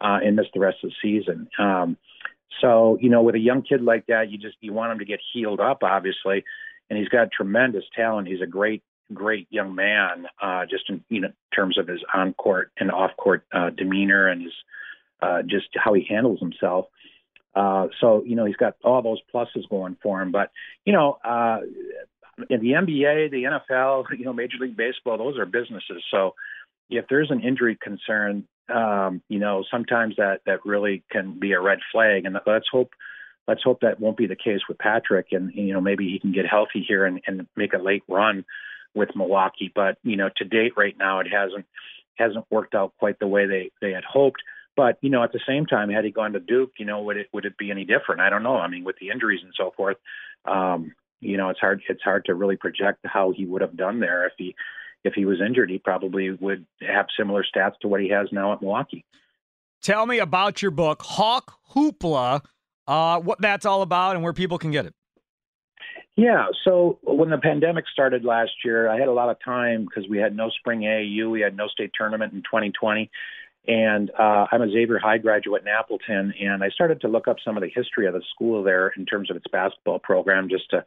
[0.01, 1.49] uh, and missed the rest of the season.
[1.59, 1.97] Um,
[2.61, 5.05] so, you know, with a young kid like that, you just you want him to
[5.05, 6.45] get healed up, obviously,
[6.89, 8.29] and he's got tremendous talent.
[8.29, 8.83] He's a great
[9.13, 13.11] great young man, uh, just in you know terms of his on court and off
[13.17, 14.53] court uh, demeanor and his
[15.21, 16.87] uh, just how he handles himself.
[17.55, 20.33] Uh, so you know he's got all those pluses going for him.
[20.33, 20.51] But
[20.85, 21.61] you know uh,
[22.49, 26.03] in the NBA, the NFL, you know Major League Baseball, those are businesses.
[26.11, 26.35] So
[26.91, 31.61] if there's an injury concern, um, you know sometimes that that really can be a
[31.61, 32.25] red flag.
[32.25, 32.93] And let's hope
[33.49, 36.33] let's hope that won't be the case with Patrick, and you know maybe he can
[36.33, 38.45] get healthy here and, and make a late run
[38.95, 39.71] with Milwaukee.
[39.75, 41.67] But you know, to date, right now, it hasn't
[42.17, 44.43] hasn't worked out quite the way they they had hoped.
[44.77, 47.17] But you know, at the same time, had he gone to Duke, you know, would
[47.17, 48.21] it would it be any different?
[48.21, 48.57] I don't know.
[48.57, 49.97] I mean, with the injuries and so forth,
[50.45, 54.01] um, you know, it's hard it's hard to really project how he would have done
[54.01, 54.55] there if he
[55.05, 55.71] if he was injured.
[55.71, 59.05] He probably would have similar stats to what he has now at Milwaukee.
[59.83, 62.43] Tell me about your book, Hawk Hoopla.
[62.87, 64.95] Uh, what that's all about and where people can get it.
[66.17, 66.47] Yeah.
[66.65, 70.19] So when the pandemic started last year, I had a lot of time because we
[70.19, 73.11] had no spring AAU, we had no state tournament in 2020.
[73.67, 77.37] And uh, I'm a Xavier High graduate in Appleton, and I started to look up
[77.45, 80.69] some of the history of the school there in terms of its basketball program, just
[80.71, 80.85] to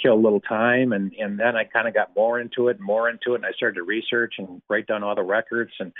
[0.00, 0.92] kill a little time.
[0.92, 3.50] And and then I kind of got more into it, more into it, and I
[3.50, 5.72] started to research and write down all the records.
[5.80, 5.92] And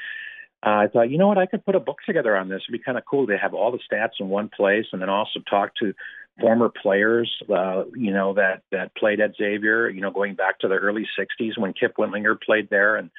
[0.64, 2.62] uh, I thought, you know what, I could put a book together on this.
[2.68, 5.08] It'd be kind of cool to have all the stats in one place, and then
[5.08, 5.92] also talk to
[6.40, 9.88] former players, uh, you know, that that played at Xavier.
[9.88, 13.10] You know, going back to the early '60s when Kip Wintlinger played there, and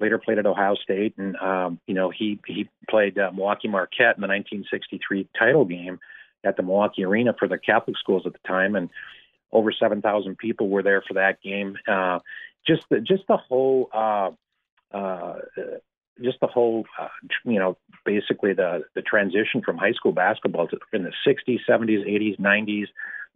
[0.00, 4.16] later played at Ohio State, and um, you know he he played uh, Milwaukee Marquette
[4.16, 6.00] in the 1963 title game
[6.44, 8.90] at the Milwaukee Arena for the Catholic schools at the time, and
[9.50, 11.76] over 7,000 people were there for that game.
[11.86, 12.18] Uh,
[12.66, 13.88] just the just the whole.
[13.92, 14.30] Uh,
[14.92, 15.34] uh,
[16.22, 17.08] just the whole, uh,
[17.44, 22.06] you know, basically the the transition from high school basketball to in the 60s, 70s,
[22.06, 22.86] 80s, 90s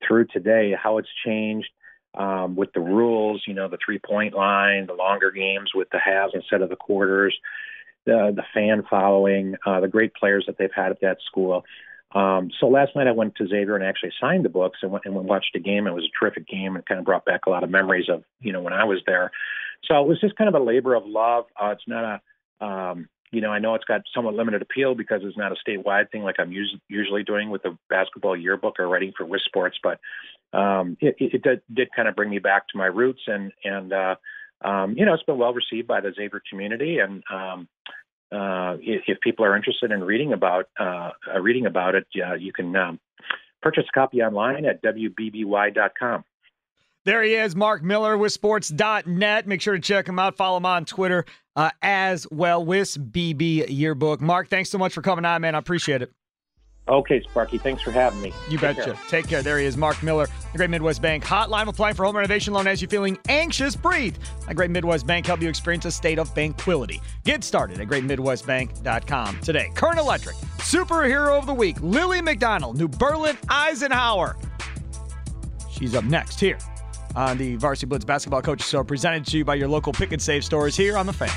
[0.07, 1.69] through today, how it's changed,
[2.15, 5.99] um, with the rules, you know, the three point line, the longer games with the
[5.99, 7.37] halves instead of the quarters,
[8.05, 11.65] the the fan following, uh, the great players that they've had at that school.
[12.15, 15.07] Um, so last night I went to Xavier and actually signed the books and went
[15.07, 15.87] and watched a game.
[15.87, 18.25] It was a terrific game and kind of brought back a lot of memories of
[18.41, 19.31] you know when I was there.
[19.85, 21.47] So it was just kind of a labor of love.
[21.61, 22.21] Uh, it's not a
[22.63, 26.11] um, you know, I know it's got somewhat limited appeal because it's not a statewide
[26.11, 29.79] thing like I'm us- usually doing with the basketball yearbook or writing for WIS Sports,
[29.83, 29.99] but
[30.57, 33.93] um, it, it did, did kind of bring me back to my roots, and and
[33.93, 34.15] uh,
[34.63, 37.69] um, you know, it's been well received by the Xavier community, and um,
[38.31, 42.35] uh, if, if people are interested in reading about uh, uh reading about it, yeah,
[42.35, 43.01] you can um,
[43.63, 46.25] purchase a copy online at wbby.com.
[47.05, 49.49] There he is, Mark Miller wissports.net.
[49.49, 50.37] Make sure to check him out.
[50.37, 51.25] Follow him on Twitter
[51.57, 54.21] uh, as well WisBB Yearbook.
[54.21, 55.57] Mark, thanks so much for coming on, man.
[55.57, 56.13] I appreciate it.
[56.89, 57.59] Okay, Sparky.
[57.59, 58.33] Thanks for having me.
[58.49, 58.95] You Take betcha.
[58.95, 58.99] Care.
[59.09, 59.43] Take care.
[59.43, 61.69] There he is, Mark Miller, the Great Midwest Bank Hotline.
[61.69, 63.75] Applying for home renovation loan as you're feeling anxious.
[63.77, 64.17] Breathe.
[64.47, 67.01] My Great Midwest Bank help you experience a state of tranquility.
[67.25, 69.71] Get started at greatmidwestbank.com today.
[69.75, 74.37] Current Electric, Superhero of the Week, Lily McDonald, New Berlin Eisenhower.
[75.71, 76.59] She's up next here
[77.17, 80.23] on the Varsity Blitz Basketball Coaches Show, presented to you by your local pick and
[80.23, 81.31] save stores here on the Fan.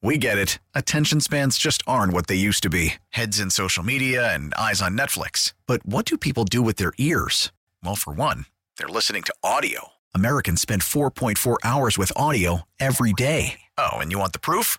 [0.00, 0.58] We get it.
[0.74, 4.80] Attention spans just aren't what they used to be heads in social media and eyes
[4.80, 5.54] on Netflix.
[5.66, 7.52] But what do people do with their ears?
[7.82, 8.46] Well, for one,
[8.78, 9.88] they're listening to audio.
[10.14, 13.60] Americans spend 4.4 hours with audio every day.
[13.76, 14.78] Oh, and you want the proof?